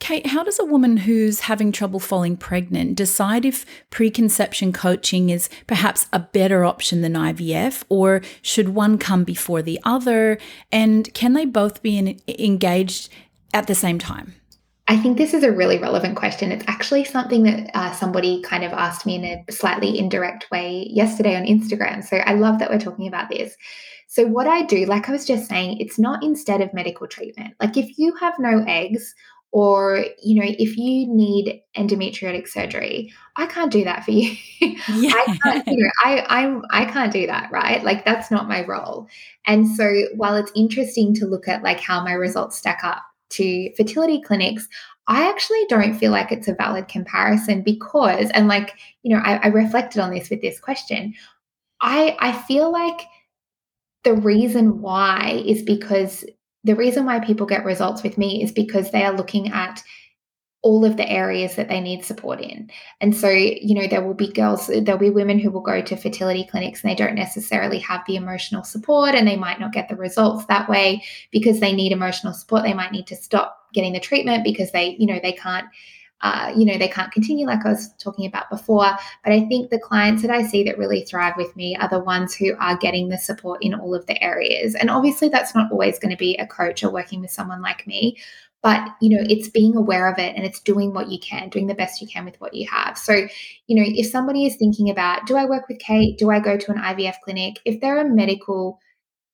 [0.00, 5.48] Kate, how does a woman who's having trouble falling pregnant decide if preconception coaching is
[5.66, 10.36] perhaps a better option than IVF, or should one come before the other?
[10.70, 13.08] And can they both be in, engaged
[13.54, 14.34] at the same time?
[14.86, 16.52] I think this is a really relevant question.
[16.52, 20.86] It's actually something that uh, somebody kind of asked me in a slightly indirect way
[20.90, 22.04] yesterday on Instagram.
[22.04, 23.56] So I love that we're talking about this.
[24.08, 27.54] So, what I do, like I was just saying, it's not instead of medical treatment.
[27.60, 29.14] Like if you have no eggs,
[29.54, 34.74] or you know if you need endometriotic surgery i can't do that for you yeah.
[35.14, 38.66] i can't you know I, I i can't do that right like that's not my
[38.66, 39.06] role
[39.46, 43.04] and so while it's interesting to look at like how my results stack up
[43.34, 44.68] to fertility clinics
[45.08, 49.36] i actually don't feel like it's a valid comparison because and like you know I,
[49.36, 51.14] I reflected on this with this question
[51.80, 53.02] i i feel like
[54.04, 56.24] the reason why is because
[56.62, 59.82] the reason why people get results with me is because they are looking at
[60.64, 62.70] all of the areas that they need support in.
[63.02, 65.94] And so, you know, there will be girls, there'll be women who will go to
[65.94, 69.90] fertility clinics and they don't necessarily have the emotional support and they might not get
[69.90, 72.62] the results that way because they need emotional support.
[72.62, 75.66] They might need to stop getting the treatment because they, you know, they can't
[76.22, 78.96] uh, you know, they can't continue like I was talking about before.
[79.22, 81.98] But I think the clients that I see that really thrive with me are the
[81.98, 84.74] ones who are getting the support in all of the areas.
[84.74, 87.86] And obviously, that's not always going to be a coach or working with someone like
[87.86, 88.16] me.
[88.64, 91.66] But you know, it's being aware of it and it's doing what you can, doing
[91.66, 92.96] the best you can with what you have.
[92.96, 93.28] So,
[93.66, 96.18] you know, if somebody is thinking about, do I work with Kate?
[96.18, 97.60] Do I go to an IVF clinic?
[97.66, 98.80] If there are medical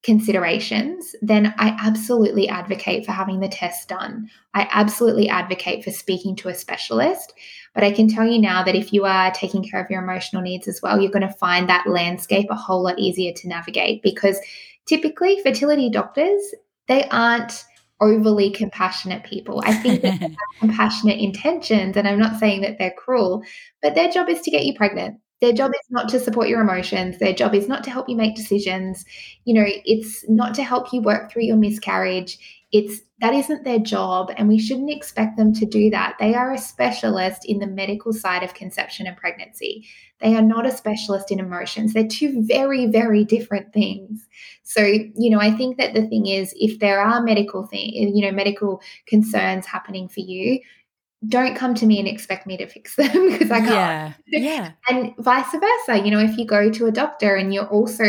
[0.03, 4.28] considerations, then I absolutely advocate for having the test done.
[4.55, 7.33] I absolutely advocate for speaking to a specialist.
[7.72, 10.43] But I can tell you now that if you are taking care of your emotional
[10.43, 14.03] needs as well, you're going to find that landscape a whole lot easier to navigate
[14.03, 14.41] because
[14.87, 16.43] typically fertility doctors,
[16.89, 17.64] they aren't
[18.01, 19.62] overly compassionate people.
[19.64, 23.42] I think they have compassionate intentions, and I'm not saying that they're cruel,
[23.82, 25.18] but their job is to get you pregnant.
[25.40, 27.18] Their job is not to support your emotions.
[27.18, 29.05] Their job is not to help you make decisions.
[29.44, 32.38] You know, it's not to help you work through your miscarriage.
[32.73, 36.16] It's that isn't their job, and we shouldn't expect them to do that.
[36.18, 39.87] They are a specialist in the medical side of conception and pregnancy.
[40.21, 41.93] They are not a specialist in emotions.
[41.93, 44.27] They're two very, very different things.
[44.62, 48.25] So, you know, I think that the thing is, if there are medical thing, you
[48.25, 50.61] know, medical concerns happening for you,
[51.29, 54.14] don't come to me and expect me to fix them because I can't.
[54.27, 54.39] Yeah.
[54.41, 54.73] Yeah.
[54.89, 56.03] and vice versa.
[56.03, 58.05] You know, if you go to a doctor and you're also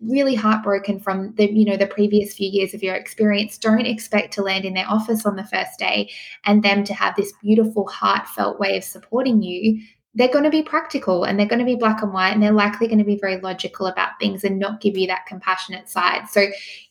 [0.00, 4.32] really heartbroken from the, you know, the previous few years of your experience, don't expect
[4.34, 6.10] to land in their office on the first day
[6.44, 9.80] and them to have this beautiful, heartfelt way of supporting you.
[10.14, 12.50] They're going to be practical and they're going to be black and white and they're
[12.50, 16.26] likely going to be very logical about things and not give you that compassionate side.
[16.30, 16.40] So,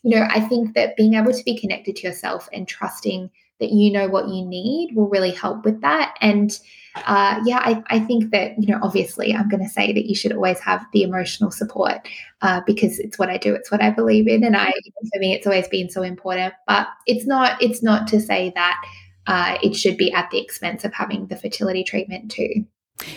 [0.03, 3.71] you know, I think that being able to be connected to yourself and trusting that
[3.71, 6.15] you know what you need will really help with that.
[6.21, 6.57] And
[6.95, 10.15] uh, yeah, I, I think that, you know, obviously I'm going to say that you
[10.15, 12.07] should always have the emotional support
[12.41, 14.43] uh, because it's what I do, it's what I believe in.
[14.43, 16.53] And I, for me, it's always been so important.
[16.67, 18.81] But it's not, it's not to say that
[19.27, 22.65] uh, it should be at the expense of having the fertility treatment too.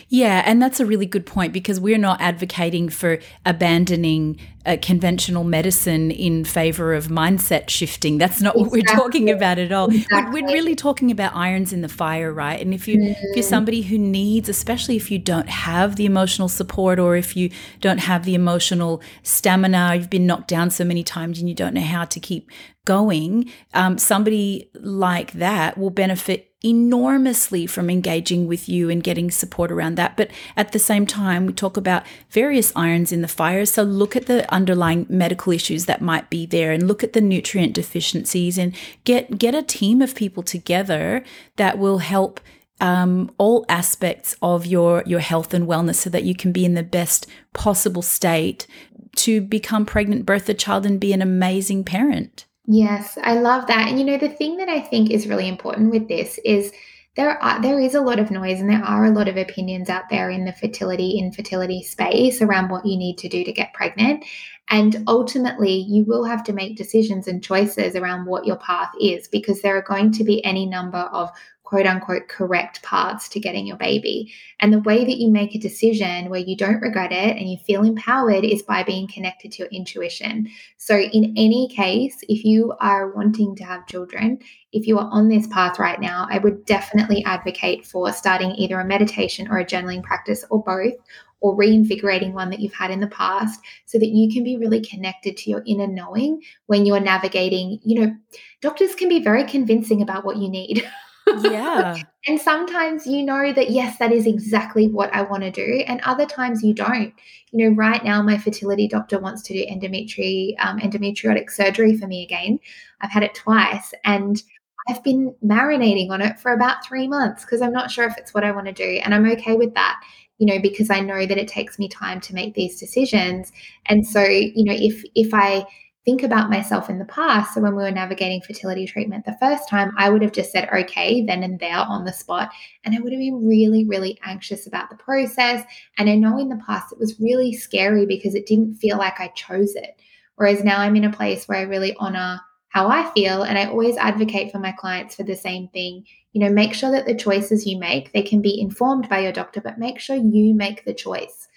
[0.09, 5.45] Yeah, and that's a really good point because we're not advocating for abandoning uh, conventional
[5.45, 8.19] medicine in favor of mindset shifting.
[8.19, 8.62] That's not exactly.
[8.62, 9.91] what we're talking about at all.
[9.91, 10.43] Exactly.
[10.43, 12.61] We're, we're, really talking about irons in the fire, right?
[12.61, 13.11] And if you mm.
[13.11, 13.49] if you're mm.
[13.49, 17.51] somebody who needs, especially if you don't have the emotional support or if you
[17.81, 21.75] don't have the emotional stamina, you've been knocked down so many times and you don't
[21.75, 22.51] know how to keep
[22.89, 29.71] going, um, somebody like that will benefit enormously from engaging with you and getting support
[29.71, 30.16] around that.
[30.16, 33.64] But at the same time, we talk about various irons in the fire.
[33.64, 37.21] So look at the underlying medical issues that might be there and look at the
[37.21, 41.23] nutrient deficiencies and get get a team of people together
[41.55, 42.41] that will help
[42.81, 46.75] um, all aspects of your your health and wellness so that you can be in
[46.75, 48.67] the best possible state
[49.15, 52.45] to become pregnant, birth a child, and be an amazing parent.
[52.67, 53.89] Yes, I love that.
[53.89, 56.73] And you know, the thing that I think is really important with this is
[57.19, 59.91] there are there is a lot of noise and there are a lot of opinions
[59.91, 63.75] out there in the fertility infertility space around what you need to do to get
[63.75, 64.25] pregnant.
[64.71, 69.27] And ultimately, you will have to make decisions and choices around what your path is
[69.27, 71.31] because there are going to be any number of
[71.69, 74.33] quote unquote correct paths to getting your baby.
[74.59, 77.59] And the way that you make a decision where you don't regret it and you
[77.59, 80.49] feel empowered is by being connected to your intuition.
[80.79, 84.39] So, in any case, if you are wanting to have children,
[84.73, 88.81] if you are on this path right now, I would definitely advocate for starting either
[88.81, 90.95] a meditation or a journaling practice or both.
[91.41, 94.81] Or reinvigorating one that you've had in the past so that you can be really
[94.81, 97.79] connected to your inner knowing when you're navigating.
[97.85, 98.16] You know,
[98.61, 100.85] doctors can be very convincing about what you need.
[101.41, 101.97] Yeah.
[102.26, 105.85] and sometimes you know that, yes, that is exactly what I want to do.
[105.87, 107.12] And other times you don't.
[107.53, 112.07] You know, right now, my fertility doctor wants to do endometri- um, endometriotic surgery for
[112.07, 112.59] me again.
[113.01, 113.95] I've had it twice.
[114.05, 114.43] And
[114.89, 118.33] I've been marinating on it for about three months because I'm not sure if it's
[118.33, 119.01] what I want to do.
[119.05, 120.01] And I'm okay with that,
[120.39, 123.53] you know, because I know that it takes me time to make these decisions.
[123.87, 125.66] And so, you know, if if I
[126.09, 129.69] think about myself in the past, so when we were navigating fertility treatment the first
[129.69, 132.49] time, I would have just said okay then and there on the spot.
[132.83, 135.63] And I would have been really, really anxious about the process.
[135.99, 139.21] And I know in the past it was really scary because it didn't feel like
[139.21, 140.01] I chose it.
[140.37, 142.41] Whereas now I'm in a place where I really honor
[142.71, 143.43] how I feel.
[143.43, 146.07] And I always advocate for my clients for the same thing.
[146.33, 149.33] You know, make sure that the choices you make, they can be informed by your
[149.33, 151.47] doctor, but make sure you make the choice.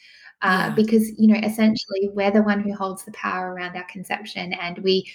[0.41, 0.69] Uh, yeah.
[0.71, 4.53] Because, you know, essentially we're the one who holds the power around our conception.
[4.53, 5.11] And we,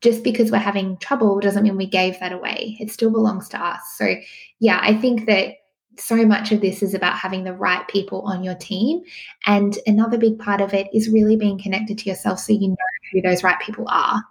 [0.00, 2.76] just because we're having trouble doesn't mean we gave that away.
[2.80, 3.80] It still belongs to us.
[3.96, 4.14] So,
[4.60, 5.54] yeah, I think that
[5.96, 9.02] so much of this is about having the right people on your team.
[9.46, 12.76] And another big part of it is really being connected to yourself so you know
[13.12, 14.22] who those right people are.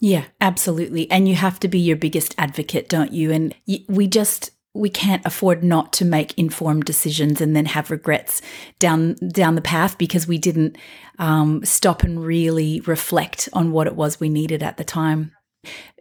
[0.00, 1.08] Yeah, absolutely.
[1.12, 3.30] And you have to be your biggest advocate, don't you?
[3.30, 3.54] And
[3.88, 8.40] we just we can't afford not to make informed decisions and then have regrets
[8.78, 10.76] down down the path because we didn't
[11.18, 15.32] um, stop and really reflect on what it was we needed at the time.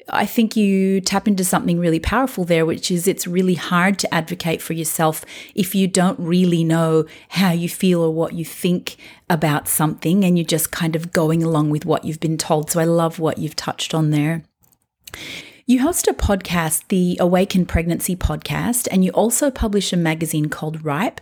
[0.09, 4.13] I think you tap into something really powerful there, which is it's really hard to
[4.13, 8.97] advocate for yourself if you don't really know how you feel or what you think
[9.29, 12.71] about something and you're just kind of going along with what you've been told.
[12.71, 14.43] So I love what you've touched on there.
[15.67, 20.83] You host a podcast, the Awaken Pregnancy podcast, and you also publish a magazine called
[20.83, 21.21] Ripe.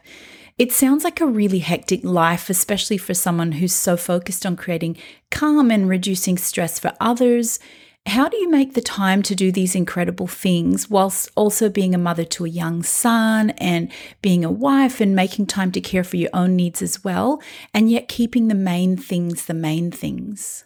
[0.58, 4.96] It sounds like a really hectic life, especially for someone who's so focused on creating
[5.30, 7.60] calm and reducing stress for others.
[8.06, 11.98] How do you make the time to do these incredible things whilst also being a
[11.98, 16.16] mother to a young son and being a wife and making time to care for
[16.16, 17.42] your own needs as well,
[17.74, 20.64] and yet keeping the main things the main things?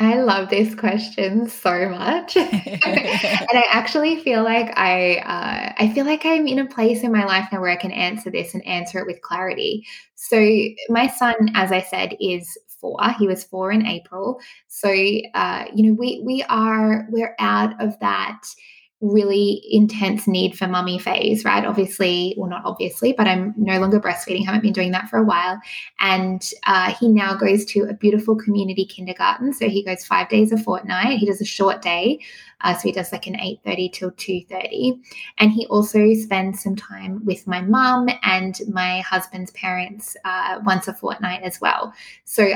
[0.00, 2.36] I love this question so much.
[2.36, 2.48] and
[2.84, 7.24] I actually feel like I uh, I feel like I'm in a place in my
[7.24, 9.86] life now where I can answer this and answer it with clarity.
[10.16, 10.36] So
[10.88, 12.98] my son, as I said, is four.
[13.18, 14.40] He was four in April.
[14.66, 18.42] So uh, you know, we we are we're out of that
[19.04, 21.64] really intense need for mummy phase, right?
[21.64, 25.24] Obviously, well, not obviously, but I'm no longer breastfeeding, haven't been doing that for a
[25.24, 25.60] while.
[26.00, 29.52] And uh, he now goes to a beautiful community kindergarten.
[29.52, 31.18] So he goes five days a fortnight.
[31.18, 32.20] He does a short day.
[32.62, 34.98] Uh, so he does like an 8.30 till 2.30.
[35.38, 40.88] And he also spends some time with my mum and my husband's parents uh, once
[40.88, 41.92] a fortnight as well.
[42.24, 42.54] So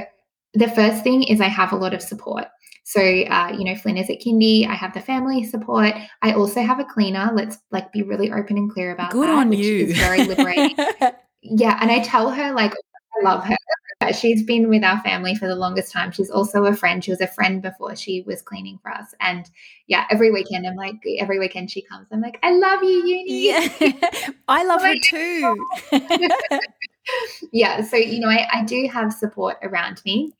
[0.54, 2.46] the first thing is I have a lot of support.
[2.88, 4.66] So, uh, you know, Flynn is at kindy.
[4.66, 5.92] I have the family support.
[6.22, 7.30] I also have a cleaner.
[7.34, 9.12] Let's like be really open and clear about that.
[9.12, 9.34] Good that.
[9.36, 9.84] on which you.
[9.88, 10.74] Is very liberating.
[11.42, 13.56] yeah, and I tell her like I love her.
[14.14, 16.12] She's been with our family for the longest time.
[16.12, 17.04] She's also a friend.
[17.04, 19.14] She was a friend before she was cleaning for us.
[19.20, 19.50] And
[19.86, 22.06] yeah, every weekend I'm like, every weekend she comes.
[22.10, 23.48] I'm like, I love you, Uni.
[23.48, 23.68] Yeah,
[24.48, 25.66] I love her too.
[27.52, 30.32] yeah, so you know, I, I do have support around me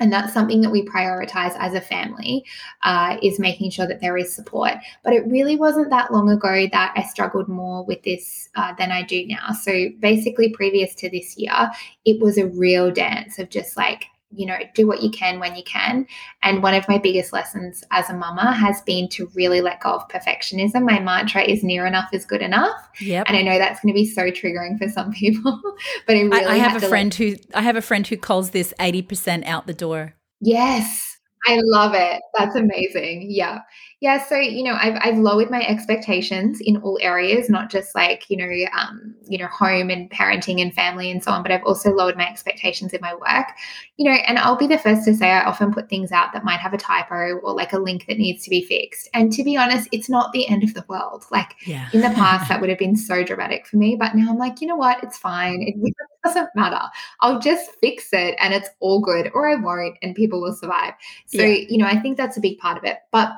[0.00, 2.44] and that's something that we prioritize as a family
[2.82, 4.74] uh, is making sure that there is support.
[5.02, 8.90] But it really wasn't that long ago that i struggled more with this uh, than
[8.90, 9.52] i do now.
[9.52, 11.70] So basically previous to this year
[12.04, 15.56] it was a real dance of just like you know, do what you can when
[15.56, 16.06] you can.
[16.42, 19.90] And one of my biggest lessons as a mama has been to really let go
[19.90, 20.82] of perfectionism.
[20.82, 22.76] My mantra is near enough is good enough.
[23.00, 23.26] Yep.
[23.28, 25.60] And I know that's going to be so triggering for some people,
[26.06, 28.50] but I really I, I have a friend who I have a friend who calls
[28.50, 30.14] this 80% out the door.
[30.40, 31.16] Yes.
[31.46, 32.20] I love it.
[32.36, 33.28] That's amazing.
[33.30, 33.60] Yeah.
[34.00, 34.24] Yeah.
[34.24, 38.36] So, you know, I've, I've lowered my expectations in all areas, not just like, you
[38.36, 41.90] know, um, you know, home and parenting and family and so on, but I've also
[41.90, 43.48] lowered my expectations in my work,
[43.96, 46.44] you know, and I'll be the first to say I often put things out that
[46.44, 49.08] might have a typo or like a link that needs to be fixed.
[49.14, 51.24] And to be honest, it's not the end of the world.
[51.32, 51.88] Like yeah.
[51.92, 53.96] in the past, that would have been so dramatic for me.
[53.96, 55.02] But now I'm like, you know what?
[55.02, 55.60] It's fine.
[55.60, 56.82] It doesn't matter.
[57.20, 60.94] I'll just fix it and it's all good, or I won't, and people will survive.
[61.26, 61.66] So, yeah.
[61.68, 62.98] you know, I think that's a big part of it.
[63.10, 63.32] But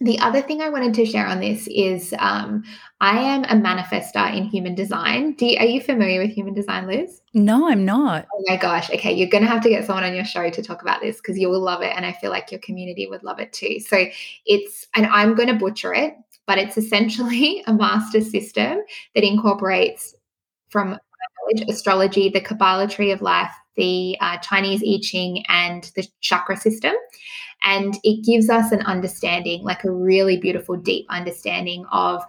[0.00, 2.64] the other thing I wanted to share on this is um,
[3.02, 5.36] I am a manifester in human design.
[5.38, 7.20] You, are you familiar with human design, Liz?
[7.34, 8.26] No, I'm not.
[8.32, 8.90] Oh my gosh.
[8.90, 9.12] Okay.
[9.12, 11.38] You're going to have to get someone on your show to talk about this because
[11.38, 11.92] you will love it.
[11.94, 13.78] And I feel like your community would love it too.
[13.80, 14.06] So
[14.46, 16.14] it's, and I'm going to butcher it,
[16.46, 18.78] but it's essentially a master system
[19.14, 20.14] that incorporates
[20.70, 20.96] from
[21.68, 26.94] astrology, the Kabbalah tree of life, the uh, Chinese I Ching, and the chakra system.
[27.62, 32.22] And it gives us an understanding, like a really beautiful, deep understanding of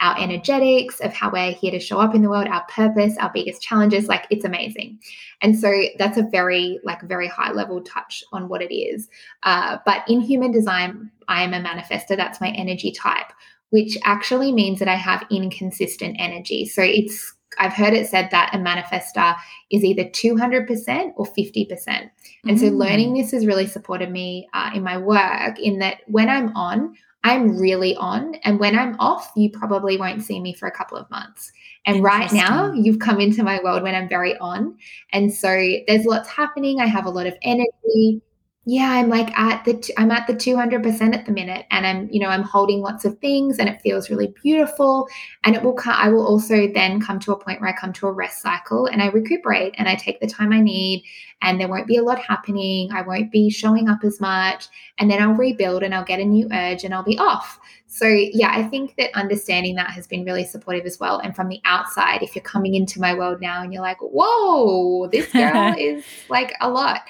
[0.00, 3.30] our energetics, of how we're here to show up in the world, our purpose, our
[3.32, 4.08] biggest challenges.
[4.08, 4.98] Like it's amazing.
[5.40, 9.08] And so that's a very, like, very high level touch on what it is.
[9.42, 12.16] Uh, but in human design, I am a manifester.
[12.16, 13.32] That's my energy type.
[13.70, 16.66] which actually means that I have inconsistent energy.
[16.66, 19.36] So it's I've heard it said that a manifester
[19.70, 22.10] is either 200% or 50%.
[22.44, 22.60] And mm.
[22.60, 26.54] so learning this has really supported me uh, in my work in that when I'm
[26.56, 28.36] on, I'm really on.
[28.44, 31.50] And when I'm off, you probably won't see me for a couple of months.
[31.84, 34.76] And right now, you've come into my world when I'm very on.
[35.12, 35.48] And so
[35.88, 36.80] there's lots happening.
[36.80, 38.22] I have a lot of energy
[38.68, 42.18] yeah i'm like at the i'm at the 200% at the minute and i'm you
[42.18, 45.08] know i'm holding lots of things and it feels really beautiful.
[45.44, 47.92] And it will come i will also then come to a point where i come
[47.94, 51.04] to a rest cycle and i recuperate and i take the time i need
[51.42, 52.90] and there won't be a lot happening.
[52.92, 54.66] I won't be showing up as much
[54.98, 57.60] and then i'll rebuild and i'll get a new urge and i'll be off.
[57.86, 61.48] So yeah i think that understanding that has been really supportive as well and from
[61.48, 65.72] the outside if you're coming into my world now and you're like whoa this girl
[65.78, 67.02] is like a lot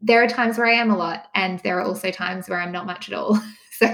[0.00, 2.72] there are times where I am a lot, and there are also times where I'm
[2.72, 3.38] not much at all.
[3.78, 3.92] So,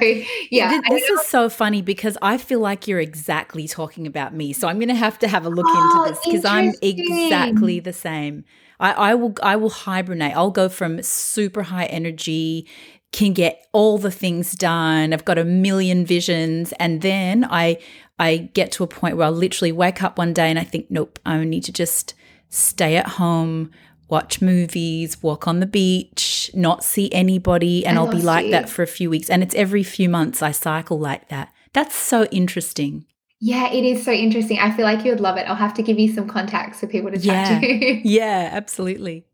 [0.50, 0.78] yeah.
[0.90, 4.52] This is so funny because I feel like you're exactly talking about me.
[4.52, 7.80] So, I'm going to have to have a look oh, into this because I'm exactly
[7.80, 8.44] the same.
[8.78, 10.36] I, I will I will hibernate.
[10.36, 12.68] I'll go from super high energy,
[13.12, 15.12] can get all the things done.
[15.12, 17.78] I've got a million visions, and then I
[18.18, 20.90] I get to a point where I'll literally wake up one day and I think,
[20.90, 22.14] nope, I need to just
[22.50, 23.70] stay at home,
[24.10, 28.50] watch movies, walk on the beach, not see anybody, and I will be like you.
[28.52, 29.30] that for a few weeks.
[29.30, 31.52] And it's every few months I cycle like that.
[31.72, 33.06] That's so interesting.
[33.40, 34.58] Yeah, it is so interesting.
[34.58, 35.48] I feel like you would love it.
[35.48, 37.78] I'll have to give you some contacts for people to chat yeah.
[37.78, 37.86] to.
[38.08, 39.24] yeah, absolutely.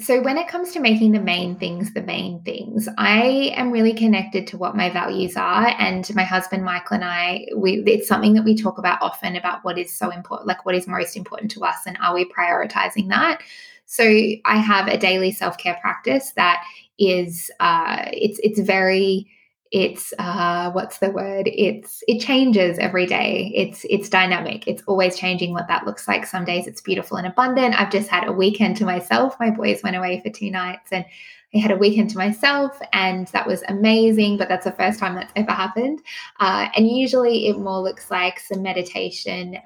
[0.00, 3.94] So, when it comes to making the main things the main things, I am really
[3.94, 5.74] connected to what my values are.
[5.76, 9.64] And my husband, Michael, and I, we, it's something that we talk about often about
[9.64, 13.08] what is so important, like what is most important to us, and are we prioritizing
[13.08, 13.40] that?
[13.90, 16.62] So I have a daily self care practice that
[16.98, 19.26] is uh, it's it's very
[19.72, 21.48] it's uh, what's the word?
[21.50, 23.50] It's it changes every day.
[23.54, 24.68] It's it's dynamic.
[24.68, 26.26] It's always changing what that looks like.
[26.26, 27.80] Some days it's beautiful and abundant.
[27.80, 29.36] I've just had a weekend to myself.
[29.40, 31.06] My boys went away for two nights and
[31.54, 34.36] I had a weekend to myself, and that was amazing.
[34.36, 36.00] But that's the first time that's ever happened.
[36.40, 39.56] Uh, and usually, it more looks like some meditation,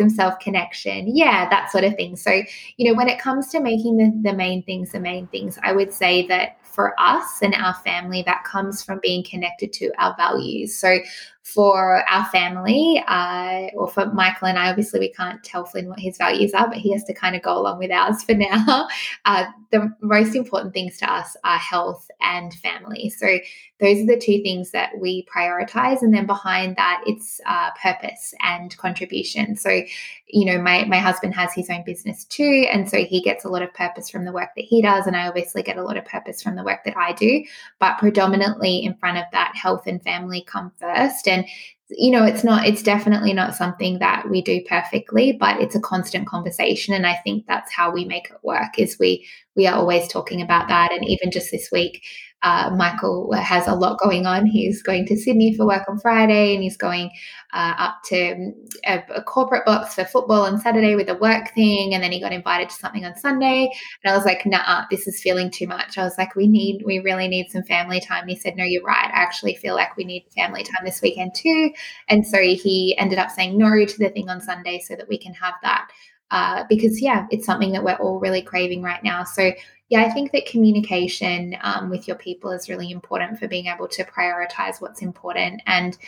[0.00, 2.16] some self connection, yeah, that sort of thing.
[2.16, 2.42] So,
[2.78, 5.72] you know, when it comes to making the, the main things the main things, I
[5.72, 10.14] would say that for us and our family, that comes from being connected to our
[10.16, 10.76] values.
[10.78, 10.98] So,
[11.42, 15.98] for our family, uh, or for Michael and I, obviously we can't tell Flynn what
[15.98, 18.88] his values are, but he has to kind of go along with ours for now.
[19.26, 23.10] Uh, the most important things to us are health and family.
[23.10, 23.38] So
[23.80, 28.34] those are the two things that we prioritize, and then behind that, it's uh, purpose
[28.42, 29.56] and contribution.
[29.56, 29.82] So,
[30.28, 33.48] you know, my my husband has his own business too, and so he gets a
[33.48, 35.96] lot of purpose from the work that he does, and I obviously get a lot
[35.96, 37.44] of purpose from the work that I do.
[37.78, 41.46] But predominantly in front of that, health and family come first and
[41.90, 45.80] you know it's not it's definitely not something that we do perfectly but it's a
[45.80, 49.26] constant conversation and i think that's how we make it work is we
[49.56, 52.02] we are always talking about that and even just this week
[52.42, 54.46] uh, Michael has a lot going on.
[54.46, 57.10] He's going to Sydney for work on Friday, and he's going
[57.52, 58.54] uh, up to um,
[58.86, 62.18] a, a, corporate box for football on Saturday with a work thing, and then he
[62.18, 63.70] got invited to something on Sunday.
[64.02, 66.82] And I was like, "Nah, this is feeling too much." I was like, "We need,
[66.86, 69.10] we really need some family time." He said, "No, you're right.
[69.12, 71.72] I actually feel like we need family time this weekend too."
[72.08, 75.18] And so he ended up saying no to the thing on Sunday so that we
[75.18, 75.88] can have that.
[76.30, 79.24] Uh, because yeah, it's something that we're all really craving right now.
[79.24, 79.50] So
[79.90, 83.88] yeah, I think that communication um, with your people is really important for being able
[83.88, 85.62] to prioritize what's important.
[85.66, 85.98] And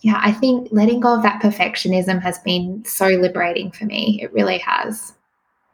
[0.00, 4.20] yeah, I think letting go of that perfectionism has been so liberating for me.
[4.22, 5.14] It really has.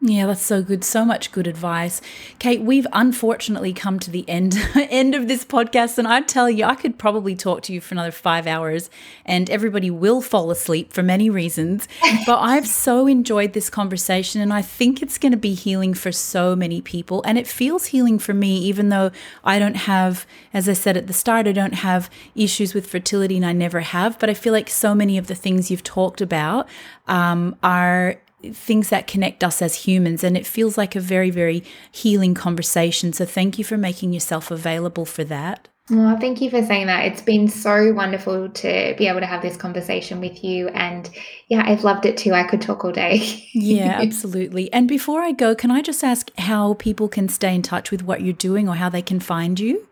[0.03, 0.85] Yeah, that's so good.
[0.85, 2.03] So much good advice.
[2.39, 6.67] Kate, we've unfortunately come to the end end of this podcast and I tell you
[6.67, 8.91] I could probably talk to you for another 5 hours
[9.25, 11.89] and everybody will fall asleep for many reasons,
[12.27, 16.13] but I've so enjoyed this conversation and I think it's going to be healing for
[16.13, 19.11] so many people and it feels healing for me even though
[19.45, 23.37] I don't have as I said at the start I don't have issues with fertility
[23.37, 26.21] and I never have, but I feel like so many of the things you've talked
[26.21, 26.69] about
[27.09, 28.21] um, are
[28.53, 30.23] things that connect us as humans.
[30.25, 33.13] And it feels like a very, very healing conversation.
[33.13, 35.69] So thank you for making yourself available for that.
[35.89, 37.05] Well, thank you for saying that.
[37.05, 40.67] It's been so wonderful to be able to have this conversation with you.
[40.69, 41.09] And
[41.49, 42.33] yeah, I've loved it too.
[42.33, 43.19] I could talk all day.
[43.55, 44.73] yeah, absolutely.
[44.73, 48.03] And before I go, can I just ask how people can stay in touch with
[48.03, 49.87] what you're doing or how they can find you?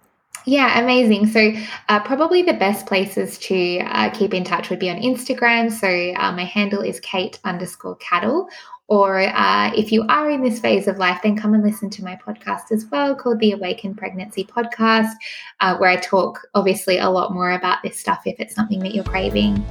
[0.46, 1.26] Yeah, amazing.
[1.28, 1.52] So,
[1.88, 5.72] uh, probably the best places to uh, keep in touch would be on Instagram.
[5.72, 5.88] So,
[6.20, 8.48] uh, my handle is Kate underscore cattle.
[8.86, 12.04] Or uh, if you are in this phase of life, then come and listen to
[12.04, 15.12] my podcast as well called the Awakened Pregnancy Podcast,
[15.60, 18.94] uh, where I talk obviously a lot more about this stuff if it's something that
[18.94, 19.64] you're craving.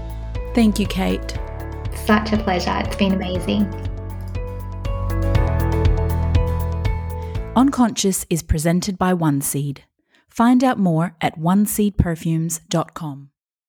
[0.56, 1.38] Thank you, Kate.
[2.06, 2.76] Such a pleasure.
[2.84, 3.72] It's been amazing.
[7.56, 9.84] Unconscious is presented by One Seed.
[10.34, 13.33] Find out more at oneseedperfumes.com.